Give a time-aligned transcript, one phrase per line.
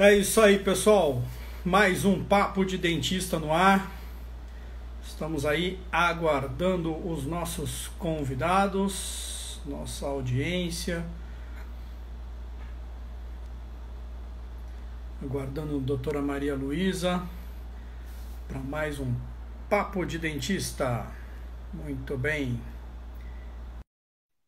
[0.00, 1.20] É isso aí, pessoal.
[1.64, 3.90] Mais um papo de dentista no ar.
[5.02, 11.04] Estamos aí aguardando os nossos convidados, nossa audiência.
[15.20, 17.28] Aguardando a doutora Maria Luísa
[18.46, 19.12] para mais um
[19.68, 21.12] papo de dentista.
[21.74, 22.62] Muito bem.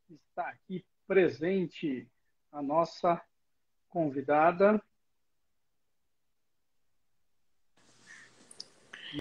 [0.09, 2.09] Está aqui presente
[2.53, 3.21] a nossa
[3.89, 4.81] convidada.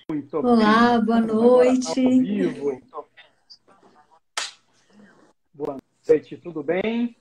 [0.07, 1.99] Muito Olá, boa noite.
[5.51, 7.17] Boa noite, tudo bem?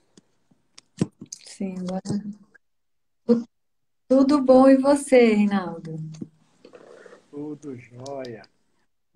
[1.46, 3.42] Sim, boa...
[4.06, 5.96] tudo bom e você, Reinaldo?
[7.30, 8.42] Tudo jóia.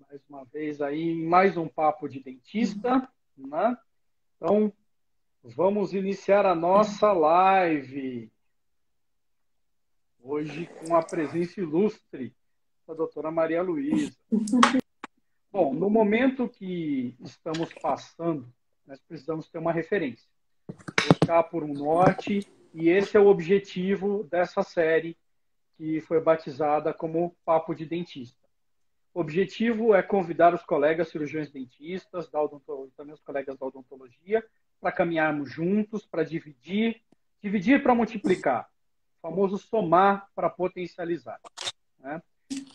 [0.09, 3.77] Mais uma vez aí, mais um papo de dentista, né?
[4.35, 4.73] Então,
[5.43, 8.31] vamos iniciar a nossa live.
[10.23, 12.35] Hoje com a presença ilustre
[12.93, 14.15] da doutora Maria Luísa.
[15.51, 18.47] Bom, no momento que estamos passando,
[18.85, 20.27] nós precisamos ter uma referência.
[21.07, 25.17] Buscar por um norte, e esse é o objetivo dessa série,
[25.75, 28.37] que foi batizada como Papo de Dentista.
[29.13, 32.39] O objetivo é convidar os colegas cirurgiões dentistas, da
[32.95, 34.43] também os colegas da odontologia,
[34.79, 37.01] para caminharmos juntos, para dividir,
[37.41, 38.69] dividir para multiplicar,
[39.17, 41.39] o famoso somar para potencializar.
[41.99, 42.21] Né?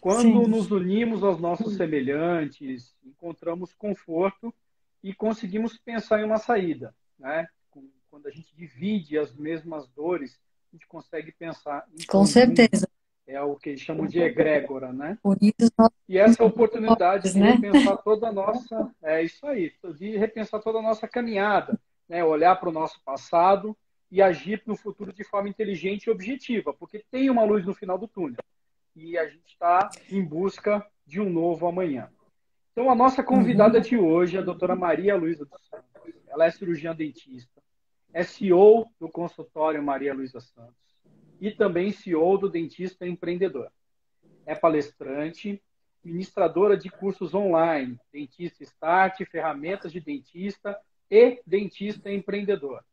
[0.00, 0.47] Quando Sim.
[0.48, 4.55] nos unimos aos nossos semelhantes, encontramos conforto
[5.02, 6.94] e conseguimos pensar em uma saída.
[7.19, 7.47] Né?
[8.11, 10.39] Quando a gente divide as mesmas dores,
[10.72, 12.89] a gente consegue pensar em Com certeza.
[13.27, 15.19] É o que eles chamam de egrégora, né?
[16.08, 17.52] E essa oportunidade de né?
[17.52, 22.24] repensar toda a nossa, é isso aí, de repensar toda a nossa caminhada, né?
[22.24, 23.77] Olhar para o nosso passado
[24.11, 27.98] e agir no futuro de forma inteligente e objetiva, porque tem uma luz no final
[27.98, 28.39] do túnel
[28.98, 32.10] e a gente está em busca de um novo amanhã.
[32.72, 33.84] Então, a nossa convidada uhum.
[33.84, 35.89] de hoje é a doutora Maria Luísa dos Santos.
[36.28, 37.62] Ela é cirurgiã dentista,
[38.12, 40.77] é CEO do consultório Maria Luísa Santos
[41.40, 43.70] e também CEO do Dentista Empreendedor.
[44.45, 45.62] É palestrante,
[46.05, 50.78] ministradora de cursos online, Dentista Start, Ferramentas de Dentista
[51.11, 52.84] e Dentista Empreendedor.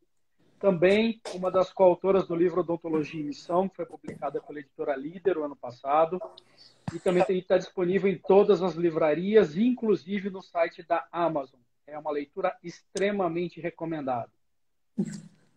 [0.60, 5.38] Também uma das coautoras do livro Odontologia e Missão, que foi publicada pela editora Líder
[5.38, 6.20] o ano passado.
[6.94, 11.60] E também está disponível em todas as livrarias, inclusive no site da Amazon.
[11.86, 14.32] É uma leitura extremamente recomendada.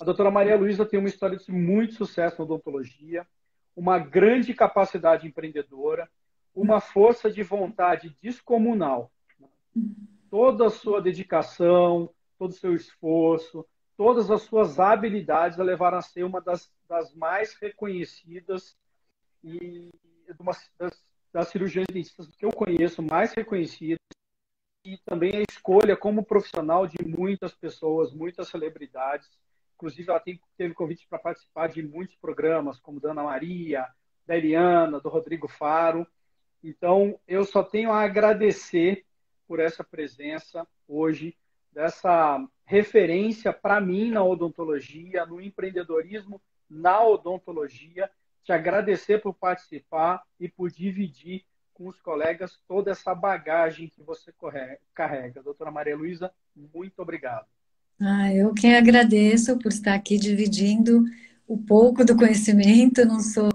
[0.01, 3.27] A doutora Maria Luísa tem uma história de muito sucesso na odontologia,
[3.75, 6.09] uma grande capacidade empreendedora,
[6.55, 9.11] uma força de vontade descomunal.
[10.31, 13.65] Toda a sua dedicação, todo o seu esforço,
[13.99, 18.79] todas as suas habilidades a levaram a ser uma das, das mais reconhecidas
[19.43, 19.91] e
[20.79, 23.99] das, das cirurgiões dentistas que eu conheço, mais reconhecidas,
[24.85, 29.29] e também a escolha como profissional de muitas pessoas, muitas celebridades.
[29.75, 33.85] Inclusive, ela tem, teve convite para participar de muitos programas, como da Ana Maria,
[34.25, 36.07] da Eliana, do Rodrigo Faro.
[36.63, 39.05] Então, eu só tenho a agradecer
[39.49, 41.37] por essa presença hoje
[41.73, 48.11] dessa referência para mim na odontologia, no empreendedorismo na odontologia.
[48.45, 54.33] Te agradecer por participar e por dividir com os colegas toda essa bagagem que você
[54.95, 55.43] carrega.
[55.43, 57.47] Doutora Maria Luísa, muito obrigado.
[58.01, 61.05] Ah, eu quem agradeço por estar aqui dividindo
[61.47, 63.05] o pouco do conhecimento.
[63.05, 63.49] não sou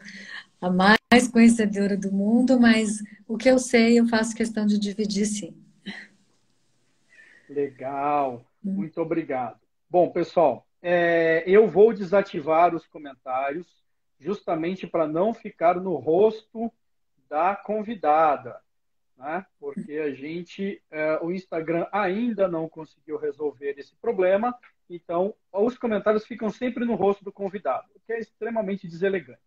[0.61, 5.25] a mais conhecedora do mundo, mas o que eu sei eu faço questão de dividir
[5.25, 5.62] sim.
[7.53, 8.73] Legal, hum.
[8.73, 9.59] muito obrigado.
[9.89, 13.67] Bom, pessoal, é, eu vou desativar os comentários
[14.19, 16.71] justamente para não ficar no rosto
[17.29, 18.59] da convidada,
[19.17, 19.45] né?
[19.59, 24.57] porque a gente, é, o Instagram ainda não conseguiu resolver esse problema,
[24.89, 29.39] então os comentários ficam sempre no rosto do convidado, o que é extremamente deselegante.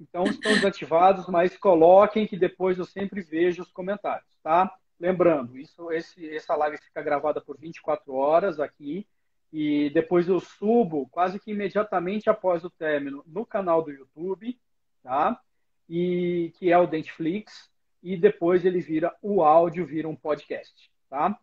[0.00, 4.74] Então estão desativados, mas coloquem que depois eu sempre vejo os comentários, tá?
[5.02, 9.04] Lembrando, isso, esse, essa live fica gravada por 24 horas aqui
[9.52, 14.56] e depois eu subo quase que imediatamente após o término no canal do YouTube,
[15.02, 15.40] tá?
[15.88, 17.68] E que é o Dentflix
[18.00, 21.36] e depois ele vira o áudio vira um podcast, tá?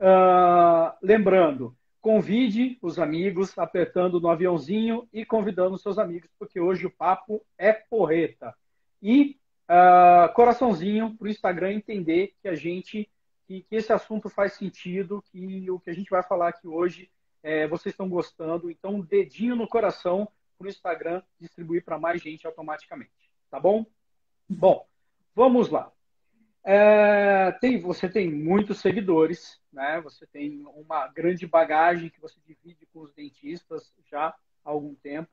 [0.00, 6.90] Uh, lembrando, convide os amigos apertando no aviãozinho e convidando seus amigos porque hoje o
[6.90, 8.52] papo é porreta.
[9.00, 9.38] E
[9.68, 13.08] uh, coraçãozinho para o Instagram entender que a gente
[13.46, 17.10] que, que, esse assunto faz sentido, que o que a gente vai falar aqui hoje
[17.42, 18.68] é, vocês estão gostando.
[18.68, 20.28] Então, um dedinho no coração
[20.58, 23.12] para o Instagram distribuir para mais gente automaticamente.
[23.48, 23.86] Tá bom?
[24.48, 24.84] Bom,
[25.34, 25.92] vamos lá.
[26.64, 30.00] É, tem, você tem muitos seguidores, né?
[30.00, 35.30] Você tem uma grande bagagem que você divide com os dentistas já há algum tempo.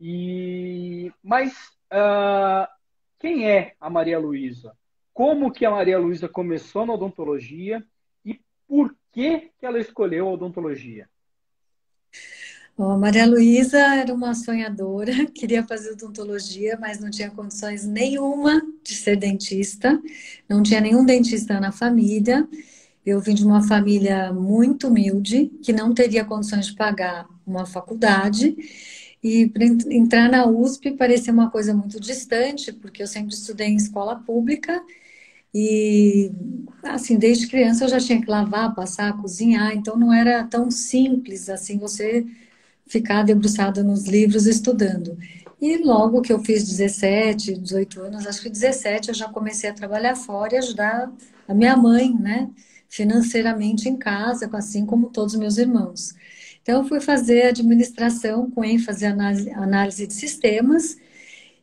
[0.00, 2.68] E mas uh,
[3.18, 4.72] quem é a Maria Luísa?
[5.12, 7.84] Como que a Maria Luísa começou na odontologia
[8.24, 11.08] e por que que ela escolheu a odontologia?
[12.78, 18.94] A Maria Luísa era uma sonhadora, queria fazer odontologia, mas não tinha condições nenhuma de
[18.94, 20.00] ser dentista,
[20.48, 22.48] não tinha nenhum dentista na família.
[23.04, 28.54] Eu vim de uma família muito humilde, que não teria condições de pagar uma faculdade.
[29.22, 29.50] E
[29.90, 34.80] entrar na USP parecia uma coisa muito distante, porque eu sempre estudei em escola pública
[35.54, 36.30] e,
[36.82, 41.48] assim, desde criança eu já tinha que lavar, passar, cozinhar, então não era tão simples
[41.48, 42.26] assim você
[42.86, 45.18] ficar debruçada nos livros estudando.
[45.60, 49.74] E logo que eu fiz 17, 18 anos, acho que 17, eu já comecei a
[49.74, 51.10] trabalhar fora e ajudar
[51.46, 52.48] a minha mãe, né,
[52.88, 56.14] financeiramente em casa, assim como todos os meus irmãos.
[56.68, 60.98] Então, eu fui fazer administração com ênfase em análise, análise de sistemas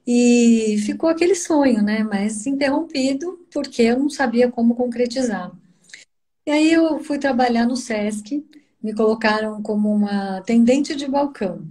[0.05, 5.51] e ficou aquele sonho, né, mas interrompido porque eu não sabia como concretizar.
[6.47, 8.43] E aí eu fui trabalhar no SESC,
[8.81, 11.61] me colocaram como uma atendente de balcão.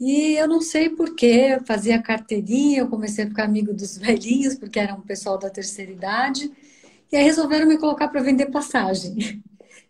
[0.00, 4.80] E eu não sei porquê, fazia carteirinha, eu comecei a ficar amigo dos velhinhos, porque
[4.80, 6.50] era um pessoal da terceira idade,
[7.12, 9.40] e aí resolveram me colocar para vender passagem.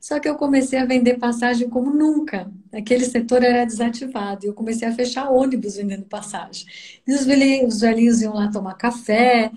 [0.01, 2.51] Só que eu comecei a vender passagem como nunca.
[2.73, 4.47] Aquele setor era desativado.
[4.47, 6.67] E eu comecei a fechar ônibus vendendo passagem.
[7.07, 9.53] E os velhinhos, os velhinhos iam lá tomar café,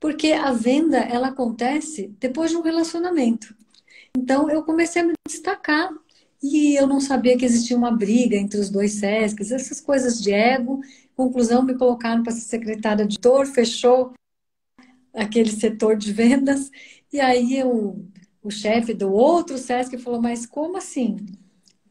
[0.00, 3.54] porque a venda ela acontece depois de um relacionamento.
[4.16, 5.90] Então eu comecei a me destacar
[6.42, 10.32] e eu não sabia que existia uma briga entre os dois SESCs, essas coisas de
[10.32, 10.80] ego.
[11.16, 14.12] Conclusão, me colocaram para ser secretária de editor, fechou
[15.14, 16.70] aquele setor de vendas.
[17.12, 18.04] E aí o,
[18.48, 21.16] o chefe do outro SESC falou, mas como assim?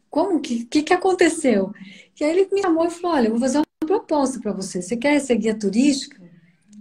[0.10, 0.38] Como?
[0.38, 1.72] O que, que, que aconteceu?
[2.20, 4.82] E aí ele me chamou e falou, olha, eu vou fazer uma proposta para você.
[4.82, 6.20] Você quer ser guia turística?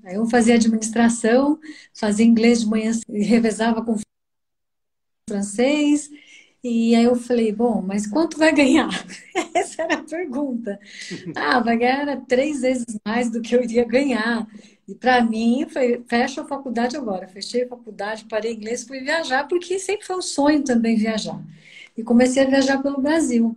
[0.05, 1.58] Aí eu fazia administração,
[1.93, 3.96] fazia inglês de manhã, revezava com
[5.28, 6.08] francês,
[6.62, 8.88] e aí eu falei, bom, mas quanto vai ganhar?
[9.55, 10.79] Essa era a pergunta.
[11.34, 14.46] Ah, vai ganhar três vezes mais do que eu iria ganhar.
[14.88, 17.26] E para mim, foi, fecha a faculdade agora.
[17.26, 21.40] Fechei a faculdade, parei inglês, fui viajar, porque sempre foi um sonho também viajar.
[21.96, 23.56] E comecei a viajar pelo Brasil.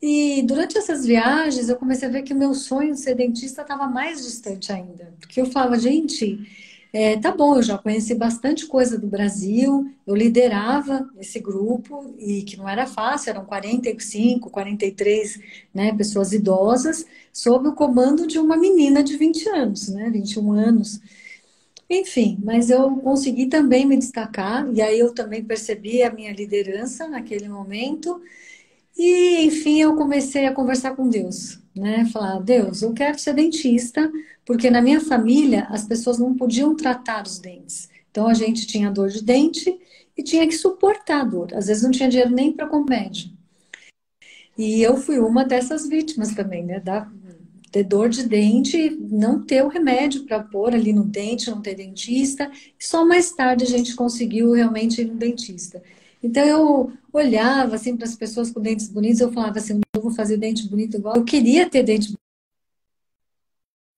[0.00, 3.62] E durante essas viagens, eu comecei a ver que o meu sonho de ser dentista
[3.62, 5.14] estava mais distante ainda.
[5.18, 6.38] Porque eu falava, gente,
[6.98, 12.42] é, tá bom, eu já conheci bastante coisa do Brasil, eu liderava esse grupo, e
[12.42, 15.38] que não era fácil, eram 45, 43
[15.74, 20.98] né, pessoas idosas, sob o comando de uma menina de 20 anos, né, 21 anos.
[21.90, 27.06] Enfim, mas eu consegui também me destacar, e aí eu também percebi a minha liderança
[27.06, 28.22] naquele momento,
[28.96, 32.04] e enfim eu comecei a conversar com Deus, né?
[32.12, 34.10] Falar, Deus, eu quero ser dentista,
[34.44, 37.88] porque na minha família as pessoas não podiam tratar os dentes.
[38.10, 39.78] Então a gente tinha dor de dente
[40.16, 41.54] e tinha que suportar a dor.
[41.54, 43.30] Às vezes não tinha dinheiro nem para comédia.
[44.56, 46.80] E eu fui uma dessas vítimas também, né?
[46.80, 47.06] Da,
[47.70, 51.74] ter dor de dente, não ter o remédio para pôr ali no dente, não ter
[51.74, 52.50] dentista.
[52.78, 55.82] Só mais tarde a gente conseguiu realmente ir no dentista.
[56.22, 60.10] Então eu olhava assim para as pessoas com dentes bonitos, eu falava assim, eu vou
[60.10, 61.16] fazer dente bonito igual.
[61.16, 62.14] Eu queria ter dente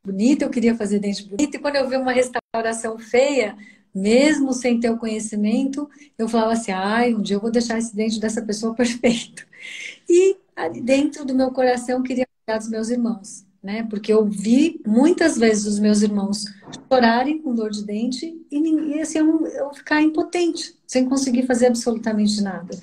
[0.05, 3.57] bonita, eu queria fazer dente bonito, e quando eu vi uma restauração feia,
[3.95, 7.95] mesmo sem ter o conhecimento, eu falava assim, ai, um dia eu vou deixar esse
[7.95, 9.47] dente dessa pessoa perfeito.
[10.09, 13.87] E ali dentro do meu coração eu queria cuidar dos meus irmãos, né?
[13.91, 16.45] Porque eu vi muitas vezes os meus irmãos
[16.91, 21.67] chorarem com dor de dente e, e assim, eu, eu ficar impotente, sem conseguir fazer
[21.67, 22.77] absolutamente nada.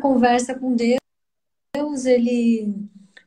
[0.00, 2.72] Conversa com Deus, ele,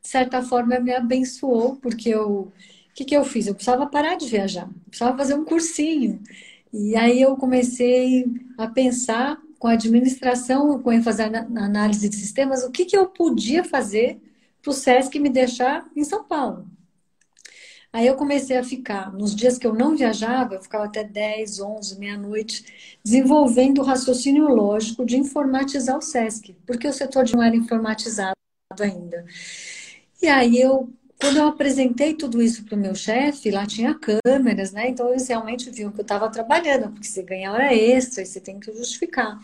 [0.01, 2.51] de certa forma, me abençoou, porque eu
[2.91, 3.47] o que, que eu fiz?
[3.47, 6.21] Eu precisava parar de viajar, precisava fazer um cursinho.
[6.73, 8.25] E aí eu comecei
[8.57, 13.07] a pensar com a administração, com ênfase na análise de sistemas, o que, que eu
[13.07, 14.19] podia fazer
[14.61, 16.67] para o SESC me deixar em São Paulo.
[17.93, 21.59] Aí eu comecei a ficar, nos dias que eu não viajava, eu ficava até 10,
[21.59, 27.55] 11, meia-noite, desenvolvendo o raciocínio lógico de informatizar o SESC, porque o setor não era
[27.55, 28.35] informatizado
[28.79, 29.25] ainda.
[30.21, 30.89] E aí eu
[31.21, 34.89] quando eu apresentei tudo isso para o meu chefe, lá tinha câmeras, né?
[34.89, 38.41] Então eles realmente viam que eu estava trabalhando, porque você ganha hora extra e você
[38.41, 39.39] tem que justificar.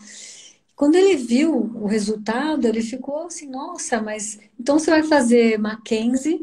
[0.74, 6.40] Quando ele viu o resultado, ele ficou assim: nossa, mas então você vai fazer Mackenzie,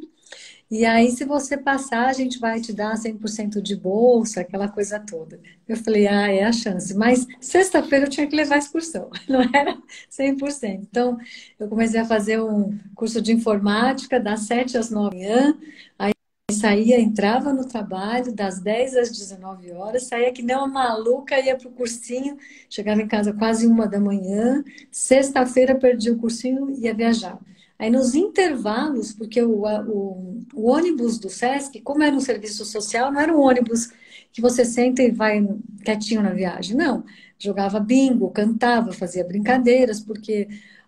[0.69, 5.00] E aí, se você passar, a gente vai te dar 100% de bolsa, aquela coisa
[5.00, 5.39] toda.
[5.67, 6.93] Eu falei, ah, é a chance.
[6.95, 9.77] Mas sexta-feira eu tinha que levar a excursão, não era
[10.10, 10.81] 100%.
[10.89, 11.17] Então,
[11.60, 15.57] eu comecei a fazer um curso de informática das 7 às 9 da manhã.
[16.00, 16.13] Aí
[16.51, 21.55] saía, entrava no trabalho das 10 às 19 horas, saía que nem uma maluca, ia
[21.57, 22.38] para o cursinho,
[22.69, 24.63] chegava em casa quase uma da manhã.
[24.91, 27.39] Sexta-feira perdi o cursinho e ia viajar.
[27.77, 33.12] Aí nos intervalos, porque o, o, o, ônibus do SESC, como era um serviço social,
[33.12, 33.89] não era um ônibus
[34.32, 35.46] que você senta e vai
[35.84, 36.75] quietinho na viagem.
[36.75, 37.03] Não.
[37.38, 40.48] Jogava bingo, cantava, fazia brincadeiras, porque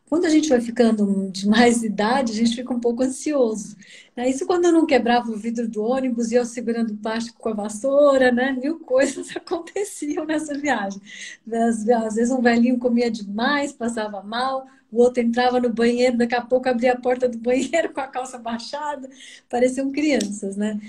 [0.09, 3.75] quando a gente vai ficando de mais idade, a gente fica um pouco ansioso.
[4.17, 4.29] Né?
[4.29, 7.49] Isso quando eu não quebrava o vidro do ônibus e eu segurando o plástico com
[7.49, 8.51] a vassoura, né?
[8.51, 10.99] Mil coisas aconteciam nessa viagem.
[11.53, 16.41] Às vezes um velhinho comia demais, passava mal, o outro entrava no banheiro, daqui a
[16.41, 19.07] pouco abria a porta do banheiro com a calça baixada,
[19.47, 20.79] pareciam crianças, né?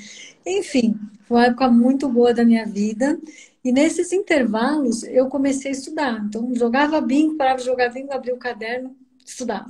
[0.46, 3.20] Enfim, foi uma época muito boa da minha vida.
[3.62, 6.24] E nesses intervalos eu comecei a estudar.
[6.24, 9.68] Então, jogava bingo, parava de jogar bingo, abria o caderno, estudava.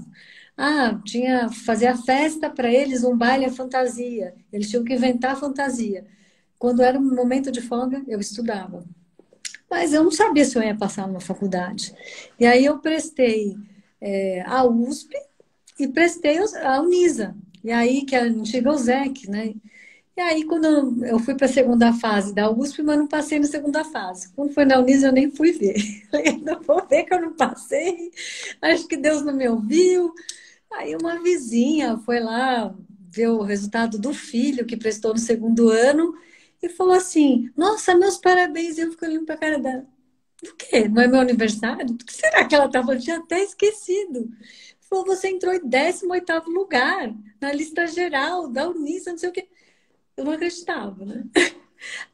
[0.61, 4.35] Ah, tinha fazia festa para eles, um baile a fantasia.
[4.53, 6.05] Eles tinham que inventar fantasia.
[6.59, 8.85] Quando era um momento de folga, eu estudava.
[9.71, 11.95] Mas eu não sabia se eu ia passar numa faculdade.
[12.41, 13.57] E aí eu prestei
[14.01, 15.15] é, a USP
[15.79, 17.37] e prestei a Unisa.
[17.63, 19.55] E aí, que é a antiga USEC, né?
[20.17, 23.47] E aí, quando eu fui para a segunda fase da USP, mas não passei na
[23.47, 24.33] segunda fase.
[24.35, 25.77] Quando foi na Unisa, eu nem fui ver.
[26.11, 28.11] Falei, não vou ver que eu não passei.
[28.61, 30.13] Acho que Deus não me ouviu.
[30.73, 32.75] Aí uma vizinha foi lá
[33.11, 36.15] ver o resultado do filho que prestou no segundo ano
[36.63, 38.79] e falou assim: Nossa, meus parabéns.
[38.79, 39.87] E eu fico olhando para a cara dela.
[40.45, 40.89] O quê?
[40.89, 41.97] Não é meu aniversário?
[41.97, 42.97] Que será que ela estava?
[42.97, 44.31] Tinha até esquecido.
[44.81, 49.49] Falou: Você entrou em 18 lugar na lista geral da Unisa, não sei o quê
[50.19, 51.25] eu não acreditava, né?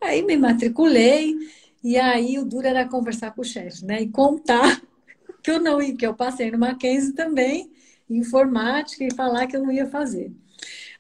[0.01, 1.35] Aí me matriculei
[1.83, 4.03] e aí o duro era conversar com o chefe, né?
[4.03, 4.83] E contar
[5.43, 7.73] que eu não que eu passei no Mackenzie também,
[8.09, 10.33] informática, e falar que eu não ia fazer.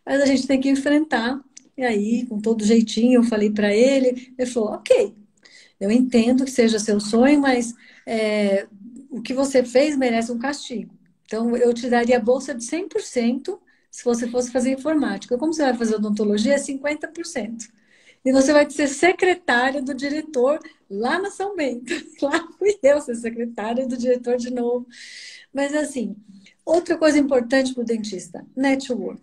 [0.04, 1.40] Mas a gente tem que enfrentar.
[1.76, 5.14] E aí, com todo jeitinho, eu falei para ele, ele falou, ok,
[5.80, 7.74] eu entendo que seja seu sonho, mas
[8.06, 8.66] é,
[9.10, 10.94] o que você fez merece um castigo.
[11.26, 13.58] Então, eu te daria bolsa de 100%
[13.90, 15.38] se você fosse fazer informática.
[15.38, 16.54] Como você vai fazer odontologia?
[16.54, 17.68] É 50%.
[18.24, 20.58] E você vai ser secretária do diretor
[20.90, 21.92] lá na São Bento.
[22.22, 24.86] Lá fui eu ser secretária do diretor de novo.
[25.52, 26.16] Mas assim,
[26.64, 29.20] outra coisa importante para o dentista, network.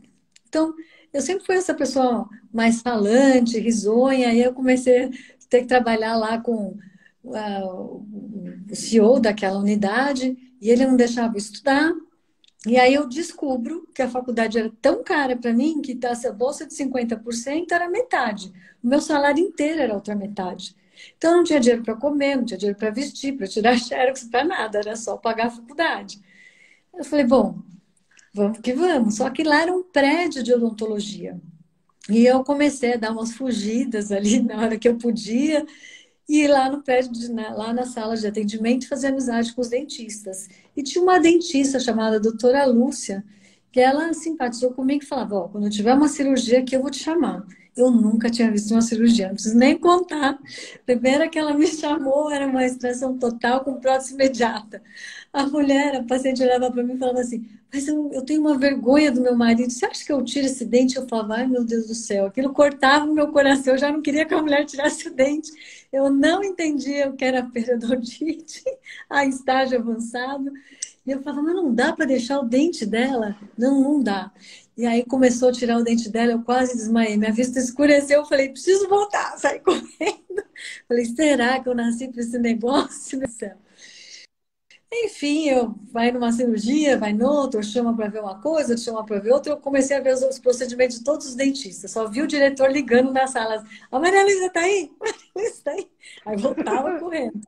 [0.47, 0.73] Então,
[1.13, 5.09] eu sempre fui essa pessoa mais falante, risonha, e eu comecei a
[5.49, 6.77] ter que trabalhar lá com
[7.23, 8.05] uh,
[8.69, 11.93] o CEO daquela unidade, e ele não deixava estudar,
[12.65, 16.65] e aí eu descubro que a faculdade era tão cara para mim que essa bolsa
[16.65, 18.53] de 50% era metade.
[18.83, 20.75] O meu salário inteiro era outra metade.
[21.17, 24.43] Então não tinha dinheiro para comer, não tinha dinheiro para vestir, para tirar xerox, para
[24.43, 26.21] nada, era só pagar a faculdade.
[26.93, 27.61] Eu falei, bom,
[28.33, 29.15] vamos que vamos.
[29.15, 31.39] Só que lá era um prédio de odontologia.
[32.09, 35.65] E eu comecei a dar umas fugidas ali na hora que eu podia
[36.27, 40.47] e lá no prédio, de, lá na sala de atendimento, fazer amizade com os dentistas.
[40.75, 43.23] E tinha uma dentista chamada doutora Lúcia,
[43.71, 46.99] que ela simpatizou comigo e falava, ó, quando tiver uma cirurgia aqui eu vou te
[46.99, 47.45] chamar.
[47.75, 50.37] Eu nunca tinha visto uma cirurgia, não preciso nem contar.
[50.85, 54.81] Primeira que ela me chamou era uma extração total com prótese imediata.
[55.31, 58.57] A mulher, a paciente olhava para mim e falava assim, mas eu, eu, tenho uma
[58.57, 60.97] vergonha do meu marido, você acha que eu tiro esse dente?
[60.97, 64.01] Eu falava, ai meu Deus do céu, aquilo cortava o meu coração, eu já não
[64.01, 65.51] queria que a mulher tirasse o dente.
[65.91, 68.25] Eu não entendia o que era periodonte,
[69.09, 70.51] a estágio avançado.
[71.05, 73.35] E eu falava, mas não dá para deixar o dente dela?
[73.57, 74.31] Não, não dá.
[74.77, 77.17] E aí começou a tirar o dente dela, eu quase desmaiei.
[77.17, 80.43] Minha vista escureceu, eu falei, preciso voltar, saí correndo.
[80.87, 83.19] Falei, será que eu nasci para esse negócio?
[83.19, 83.57] Meu céu.
[84.93, 89.31] Enfim, eu vai numa cirurgia, vai noutra, chama para ver uma coisa, chama para ver
[89.31, 89.53] outra.
[89.53, 91.91] Eu comecei a ver os, os, procedimentos de todos os dentistas.
[91.91, 93.63] Só vi o diretor ligando na sala.
[93.89, 94.91] A Maria Luísa está aí?
[94.99, 95.89] Maria Luísa está aí?
[96.25, 97.39] Aí voltava correndo.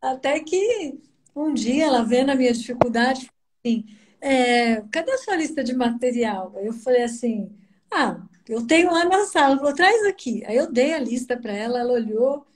[0.00, 0.98] Até que
[1.36, 3.30] um dia ela vendo a minha dificuldade,
[3.64, 3.84] assim,
[4.22, 6.54] é, cadê a sua lista de material?
[6.56, 7.50] Eu falei assim,
[7.92, 10.44] ah, eu tenho lá na sala, vou traz aqui.
[10.46, 12.46] Aí eu dei a lista para ela, ela olhou,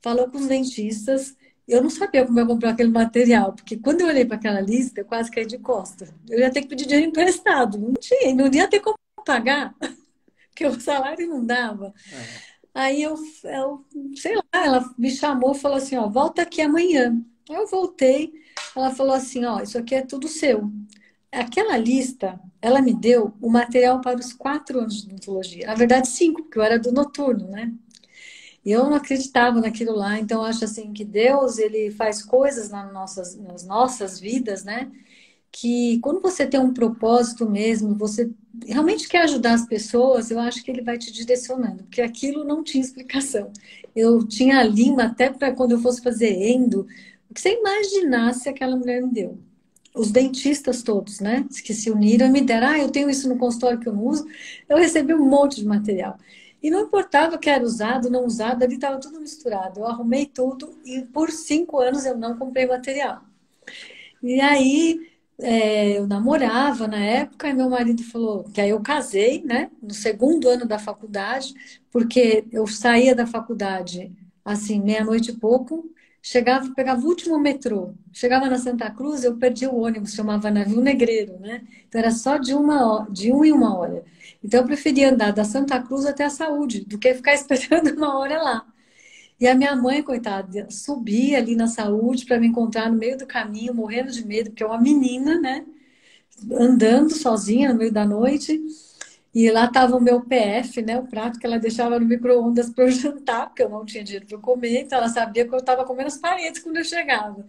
[0.00, 4.08] falou com os dentistas eu não sabia como eu comprar aquele material, porque quando eu
[4.08, 6.12] olhei para aquela lista, eu quase caí de costas.
[6.28, 7.78] Eu ia ter que pedir dinheiro emprestado.
[7.78, 9.74] Não tinha, não ia ter como pagar,
[10.50, 11.94] porque o salário não dava.
[12.12, 12.52] É.
[12.74, 13.84] Aí eu, eu,
[14.16, 17.22] sei lá, ela me chamou e falou assim: ó, volta aqui amanhã.
[17.48, 18.32] Aí eu voltei,
[18.74, 20.70] ela falou assim: ó, isso aqui é tudo seu.
[21.32, 25.66] Aquela lista, ela me deu o material para os quatro anos de odontologia.
[25.66, 27.72] Na verdade, cinco, porque eu era do noturno, né?
[28.64, 32.92] E eu não acreditava naquilo lá, então acho assim que Deus, ele faz coisas nas
[32.92, 34.90] nossas, nas nossas vidas, né?
[35.50, 38.30] Que quando você tem um propósito mesmo, você
[38.66, 42.62] realmente quer ajudar as pessoas, eu acho que ele vai te direcionando, porque aquilo não
[42.62, 43.52] tinha explicação.
[43.96, 46.86] Eu tinha a lima até para quando eu fosse fazer endo,
[47.28, 49.38] o que você imaginasse aquela mulher me deu.
[49.94, 53.36] Os dentistas todos, né, que se uniram e me deram, ah, eu tenho isso no
[53.36, 54.26] consultório que eu não uso,
[54.68, 56.18] eu recebi um monte de material.
[56.62, 59.80] E não importava que era usado, não usado, ali estava tudo misturado.
[59.80, 63.22] Eu arrumei tudo e por cinco anos eu não comprei material.
[64.22, 65.00] E aí
[65.38, 69.70] é, eu namorava na época e meu marido falou que aí eu casei, né?
[69.82, 71.54] No segundo ano da faculdade,
[71.90, 74.12] porque eu saía da faculdade
[74.44, 75.90] assim meia-noite e pouco,
[76.22, 80.80] chegava, pegava o último metrô, chegava na Santa Cruz, eu perdi o ônibus, chamava navio
[80.80, 81.62] negreiro, né?
[81.88, 84.04] Então era só de uma de um em uma hora.
[84.42, 88.18] Então eu preferia andar da Santa Cruz até a Saúde do que ficar esperando uma
[88.18, 88.66] hora lá.
[89.40, 93.26] E a minha mãe, coitada, subia ali na saúde para me encontrar no meio do
[93.26, 95.66] caminho, morrendo de medo, porque é uma menina, né?
[96.52, 98.60] Andando sozinha no meio da noite.
[99.34, 100.98] E lá estava o meu PF, né?
[100.98, 104.26] O prato que ela deixava no micro-ondas para eu jantar, porque eu não tinha dinheiro
[104.26, 107.46] para comer, então ela sabia que eu estava comendo as paredes quando eu chegava.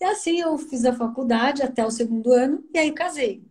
[0.00, 3.42] E assim eu fiz a faculdade até o segundo ano, e aí casei.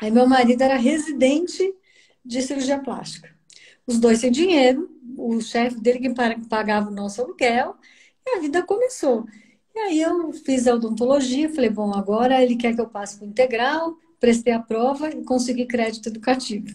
[0.00, 1.74] Aí meu marido era residente
[2.24, 3.30] de cirurgia plástica.
[3.86, 6.14] Os dois sem dinheiro, o chefe dele que
[6.48, 7.76] pagava o nosso aluguel,
[8.24, 9.26] e a vida começou.
[9.74, 13.26] E aí eu fiz a odontologia, falei, bom, agora ele quer que eu passe para
[13.26, 16.68] integral, prestei a prova e consegui crédito educativo.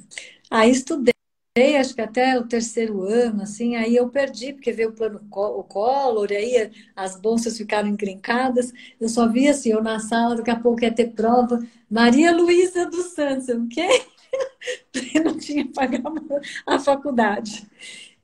[0.51, 1.13] Aí estudei,
[1.79, 5.63] acho que até o terceiro ano, assim, aí eu perdi, porque veio o plano o
[5.63, 10.59] Collor, aí as bolsas ficaram encrencadas, eu só via assim, eu na sala, daqui a
[10.59, 13.87] pouco ia ter prova, Maria Luísa dos Santos, o quê?
[15.15, 16.21] Eu não tinha pagado
[16.65, 17.65] a faculdade.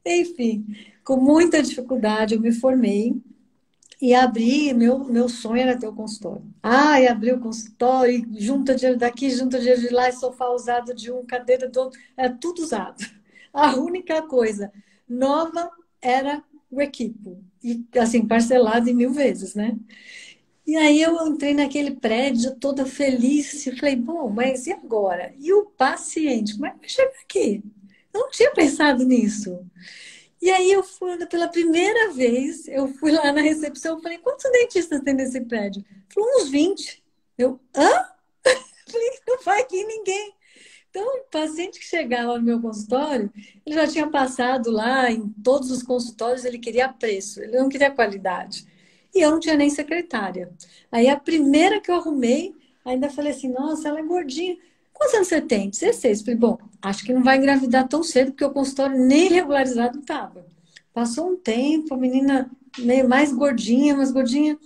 [0.06, 0.66] Enfim,
[1.04, 3.16] com muita dificuldade eu me formei
[4.04, 6.44] e abri, meu, meu sonho era ter o consultório.
[6.62, 11.10] Ah, e abri o consultório, junta dinheiro daqui, junta dinheiro de lá, sofá usado de
[11.10, 13.02] um, cadeira do outro, era tudo usado.
[13.54, 14.74] A única coisa
[15.08, 19.78] nova era o equipo, e assim, parcelado em mil vezes, né?
[20.68, 25.34] E aí eu entrei naquele prédio toda feliz e falei, bom, mas e agora?
[25.40, 27.64] E o paciente, como é que vai chegar aqui?
[28.14, 29.66] Eu não tinha pensado nisso.
[30.44, 35.00] E aí eu fui, pela primeira vez, eu fui lá na recepção, falei, quantos dentistas
[35.00, 35.86] tem nesse prédio?
[36.14, 37.02] Falou, uns 20.
[37.38, 37.90] Eu, hã?
[38.92, 40.34] Falei, não vai aqui ninguém.
[40.90, 43.32] Então, o paciente que chegava no meu consultório,
[43.66, 47.90] ele já tinha passado lá em todos os consultórios, ele queria preço, ele não queria
[47.90, 48.66] qualidade.
[49.16, 50.52] E eu não tinha nem secretária.
[50.92, 52.54] Aí a primeira que eu arrumei,
[52.84, 54.58] ainda falei assim, nossa, ela é gordinha.
[55.04, 55.70] Quantos anos você tem?
[55.70, 56.22] 16.
[56.22, 60.46] Falei, bom, acho que não vai engravidar tão cedo, porque o consultório nem regularizado estava.
[60.94, 64.58] Passou um tempo, a menina meio mais gordinha, mais gordinha,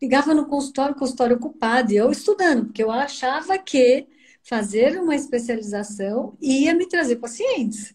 [0.00, 4.06] ligava no consultório, consultório ocupado, e eu estudando, porque eu achava que
[4.42, 7.94] fazer uma especialização ia me trazer pacientes.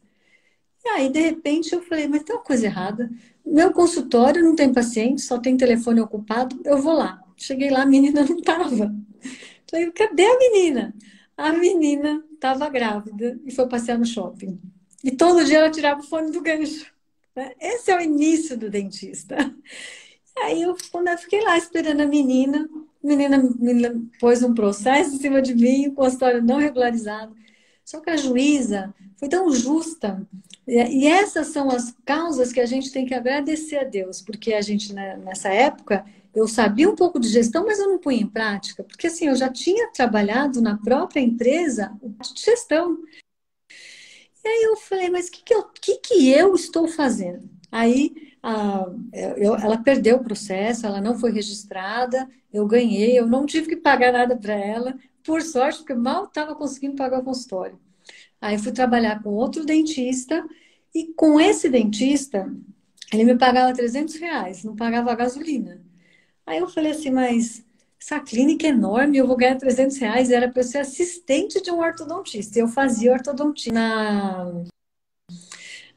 [0.85, 3.09] E aí, de repente, eu falei, mas tem uma coisa errada.
[3.43, 7.23] Meu consultório não tem paciente, só tem telefone ocupado, eu vou lá.
[7.35, 8.95] Cheguei lá, a menina não estava.
[9.67, 10.93] Falei, cadê a menina?
[11.41, 14.59] A menina estava grávida e foi passear no shopping.
[15.03, 16.91] E todo dia ela tirava o fone do gancho.
[17.35, 17.53] Né?
[17.59, 19.35] Esse é o início do dentista.
[20.37, 22.69] Aí eu, quando eu fiquei lá esperando a menina,
[23.03, 27.35] a menina, menina pôs um processo em cima de mim, com a história não regularizado.
[27.83, 30.25] Só que a juíza foi tão justa.
[30.67, 34.61] E essas são as causas que a gente tem que agradecer a Deus, porque a
[34.61, 38.27] gente, né, nessa época, eu sabia um pouco de gestão, mas eu não punha em
[38.27, 41.91] prática, porque assim, eu já tinha trabalhado na própria empresa
[42.33, 42.97] de gestão.
[44.43, 47.49] E aí eu falei, mas o que, que, que, que eu estou fazendo?
[47.71, 48.85] Aí a,
[49.37, 53.77] eu, ela perdeu o processo, ela não foi registrada, eu ganhei, eu não tive que
[53.77, 57.79] pagar nada para ela, por sorte, porque mal estava conseguindo pagar o consultório.
[58.41, 60.43] Aí fui trabalhar com outro dentista,
[60.93, 62.51] e com esse dentista,
[63.13, 65.81] ele me pagava 300 reais, não pagava a gasolina.
[66.45, 67.63] Aí eu falei assim, mas
[68.01, 70.31] essa clínica é enorme, eu vou ganhar 300 reais.
[70.31, 72.59] Era para eu ser assistente de um ortodontista.
[72.59, 74.63] Eu fazia ortodontia na,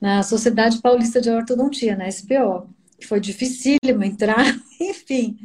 [0.00, 2.68] na Sociedade Paulista de Ortodontia, na SPO.
[3.06, 4.44] Foi dificílimo entrar,
[4.80, 5.38] enfim.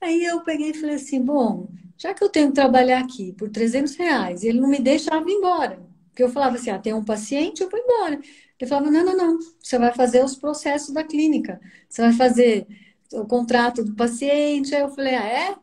[0.00, 3.50] Aí eu peguei e falei assim, bom, já que eu tenho que trabalhar aqui por
[3.50, 5.80] 300 reais, ele não me deixava ir embora.
[6.10, 8.20] Porque eu falava assim, ah, tem um paciente, eu vou embora.
[8.60, 11.60] Ele falava, não, não, não, você vai fazer os processos da clínica.
[11.88, 12.66] Você vai fazer
[13.12, 14.74] o contrato do paciente.
[14.74, 15.56] Aí eu falei, ah, é?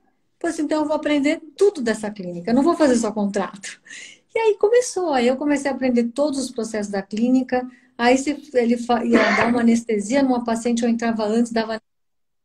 [0.44, 3.82] Assim, então eu vou aprender tudo dessa clínica, não vou fazer só contrato.
[4.34, 7.68] E aí começou, aí eu comecei a aprender todos os processos da clínica.
[7.98, 11.82] Aí se ele ia dar uma anestesia numa paciente, eu entrava antes, dava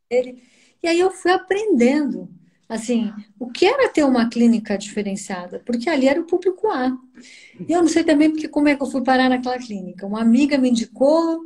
[0.09, 0.43] ele.
[0.83, 2.29] E aí eu fui aprendendo,
[2.69, 6.97] assim, o que era ter uma clínica diferenciada, porque ali era o público A.
[7.69, 10.07] E eu não sei também porque como é que eu fui parar naquela clínica.
[10.07, 11.43] Uma amiga me indicou,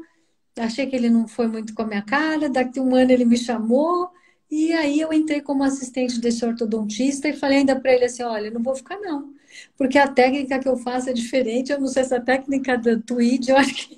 [0.59, 3.37] achei que ele não foi muito com a minha cara, daqui um ano ele me
[3.37, 4.11] chamou,
[4.51, 8.51] e aí eu entrei como assistente desse ortodontista e falei ainda para ele assim, olha,
[8.51, 9.35] não vou ficar não,
[9.77, 13.01] porque a técnica que eu faço é diferente, eu não sei se a técnica do
[13.03, 13.97] tweed, eu acho que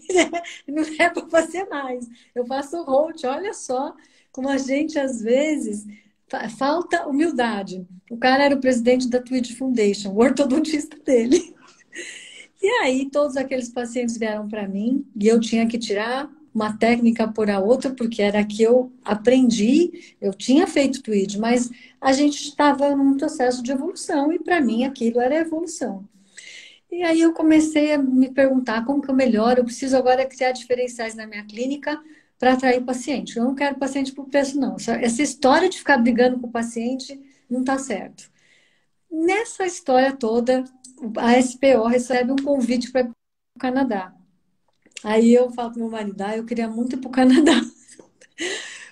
[0.68, 2.06] não é para fazer mais.
[2.34, 3.94] Eu faço hold, olha só
[4.32, 5.86] como a gente às vezes
[6.58, 7.86] falta humildade.
[8.10, 11.54] O cara era o presidente da Tweed Foundation, o ortodontista dele.
[12.58, 17.28] E aí todos aqueles pacientes vieram para mim e eu tinha que tirar uma técnica
[17.28, 22.42] por a outra, porque era que eu aprendi, eu tinha feito tweed, mas a gente
[22.42, 26.08] estava num processo de evolução e para mim aquilo era evolução.
[26.90, 30.52] E aí eu comecei a me perguntar como que eu melhoro, eu preciso agora criar
[30.52, 32.02] diferenciais na minha clínica
[32.38, 33.36] para atrair paciente.
[33.36, 34.76] Eu não quero paciente por preço, não.
[34.76, 38.30] Essa história de ficar brigando com o paciente não está certo.
[39.10, 40.64] Nessa história toda,
[41.18, 44.15] a SPO recebe um convite para o Canadá.
[45.04, 47.60] Aí eu falo pro meu marido, ah, eu queria muito ir pro Canadá.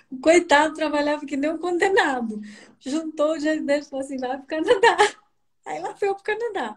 [0.09, 2.41] O coitado trabalhava que nem um condenado.
[2.79, 4.97] Juntou o dinheiro e falou assim, vai pro Canadá.
[5.65, 6.75] Aí ela foi pro Canadá.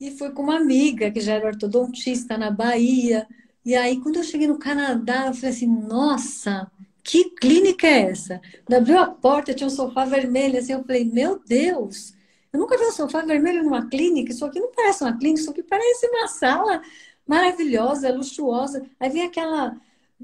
[0.00, 3.26] E foi com uma amiga que já era ortodontista na Bahia.
[3.64, 6.68] E aí, quando eu cheguei no Canadá, eu falei assim, nossa,
[7.04, 8.40] que clínica é essa?
[8.74, 12.14] Abriu a porta, tinha um sofá vermelho, assim, eu falei, meu Deus,
[12.52, 15.50] eu nunca vi um sofá vermelho numa clínica, isso aqui não parece uma clínica, isso
[15.50, 16.82] aqui parece uma sala
[17.26, 18.84] maravilhosa, luxuosa.
[18.98, 19.76] Aí vem aquela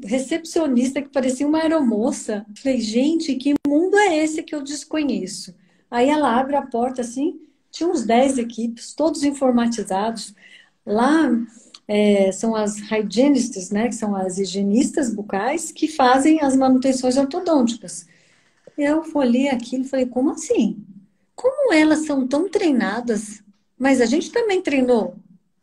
[0.04, 2.46] recepcionista que parecia uma aeromoça.
[2.56, 5.54] Falei, gente, que mundo é esse que eu desconheço?
[5.90, 10.34] Aí ela abre a porta assim, tinha uns 10 equipes, todos informatizados.
[10.84, 11.30] Lá
[11.86, 18.06] é, são as hygienistas, né, que são as higienistas bucais, que fazem as manutenções ortodônticas.
[18.76, 20.84] Eu olhei aquilo e falei, como assim?
[21.34, 23.42] Como elas são tão treinadas?
[23.78, 25.16] Mas a gente também treinou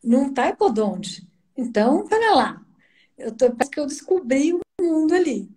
[0.06, 1.28] não tá hipodonte.
[1.58, 2.62] Então, para lá.
[3.18, 5.50] Eu tô, parece que eu descobri o mundo ali.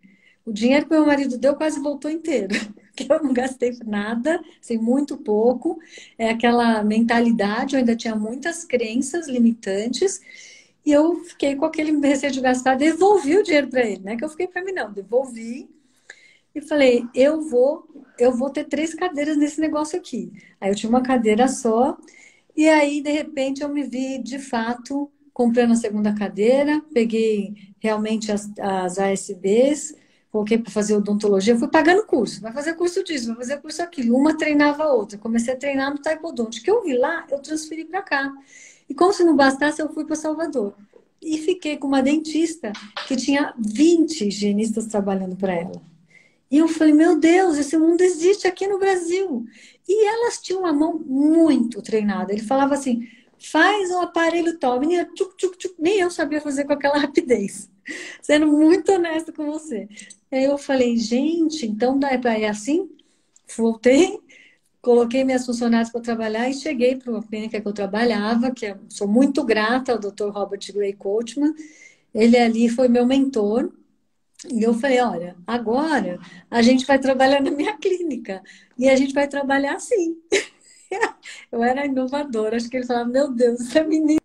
[0.44, 2.54] O dinheiro que meu marido deu quase voltou inteiro.
[2.98, 5.78] Que eu não gastei nada, assim, muito pouco.
[6.18, 10.20] É aquela mentalidade, eu ainda tinha muitas crenças limitantes.
[10.84, 14.16] E eu fiquei com aquele receio de gastar, devolvi o dinheiro para ele, né?
[14.16, 15.70] Que eu fiquei para mim, não, devolvi.
[16.52, 17.87] E falei, eu vou,
[18.18, 20.32] eu vou ter três cadeiras nesse negócio aqui.
[20.61, 21.96] Aí eu tinha uma cadeira só
[22.58, 28.32] e aí, de repente, eu me vi, de fato, comprando a segunda cadeira, peguei realmente
[28.32, 29.94] as, as ASBs,
[30.28, 34.16] coloquei para fazer odontologia, fui pagando curso, vai fazer curso disso, vai fazer curso aquilo.
[34.16, 35.16] Uma treinava a outra.
[35.16, 36.50] Comecei a treinar no taekwondo.
[36.50, 38.32] que eu vi lá, eu transferi para cá.
[38.90, 40.74] E como se não bastasse, eu fui para Salvador.
[41.22, 42.72] E fiquei com uma dentista
[43.06, 45.80] que tinha 20 higienistas trabalhando para ela.
[46.50, 49.44] E eu falei, meu Deus, esse mundo existe aqui no Brasil.
[49.88, 52.33] E elas tinham uma mão muito treinada.
[52.33, 54.79] Ele falava assim: faz um aparelho tal.
[54.81, 55.74] Menina, tchuc, tchuc, tchuc.
[55.79, 57.70] Nem eu sabia fazer com aquela rapidez.
[58.20, 59.88] Sendo muito honesta com você.
[60.31, 62.90] Aí eu falei, gente, então dá para ir assim?
[63.57, 64.18] Voltei,
[64.83, 68.77] coloquei minhas funcionárias para trabalhar e cheguei para uma clínica que eu trabalhava, que eu
[68.90, 70.31] sou muito grata ao Dr.
[70.31, 71.55] Robert Gray Coachman.
[72.14, 73.72] Ele ali foi meu mentor.
[74.46, 76.18] E eu falei, olha, agora
[76.51, 78.42] a gente vai trabalhar na minha clínica.
[78.79, 80.16] E a gente vai trabalhar assim.
[81.51, 84.20] eu era inovadora, acho que ele falava, meu Deus, essa menina.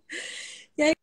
[0.78, 0.94] E aí,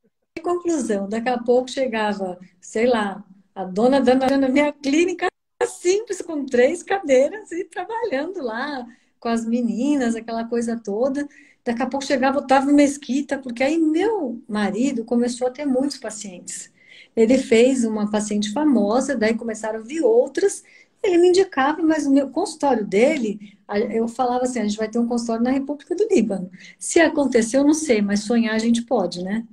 [0.43, 5.29] conclusão, daqui a pouco chegava, sei lá, a dona dando na minha clínica
[5.67, 8.87] simples, com três cadeiras e trabalhando lá
[9.19, 11.29] com as meninas, aquela coisa toda.
[11.65, 16.73] Daqui a pouco chegava Otávio Mesquita, porque aí meu marido começou a ter muitos pacientes.
[17.21, 20.63] Ele fez uma paciente famosa, daí começaram a vir outras.
[21.03, 23.57] Ele me indicava, mas o meu consultório dele,
[23.91, 26.51] eu falava assim: a gente vai ter um consultório na República do Líbano.
[26.79, 29.47] Se aconteceu, eu não sei, mas sonhar a gente pode, né?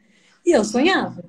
[0.45, 1.23] E eu sonhava.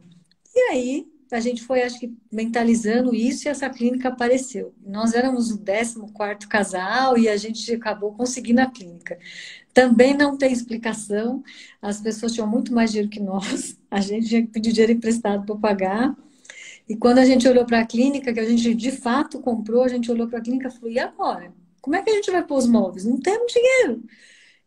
[0.54, 4.74] E aí a gente foi, acho que, mentalizando isso e essa clínica apareceu.
[4.84, 9.18] Nós éramos o 14 casal e a gente acabou conseguindo a clínica.
[9.74, 11.42] Também não tem explicação,
[11.82, 15.44] as pessoas tinham muito mais dinheiro que nós, a gente tinha que pedir dinheiro emprestado
[15.44, 16.16] para pagar.
[16.88, 19.88] E quando a gente olhou para a clínica, que a gente de fato comprou, a
[19.88, 21.52] gente olhou para a clínica e falou: e agora?
[21.80, 23.04] Como é que a gente vai pôr os móveis?
[23.04, 24.02] Não temos dinheiro.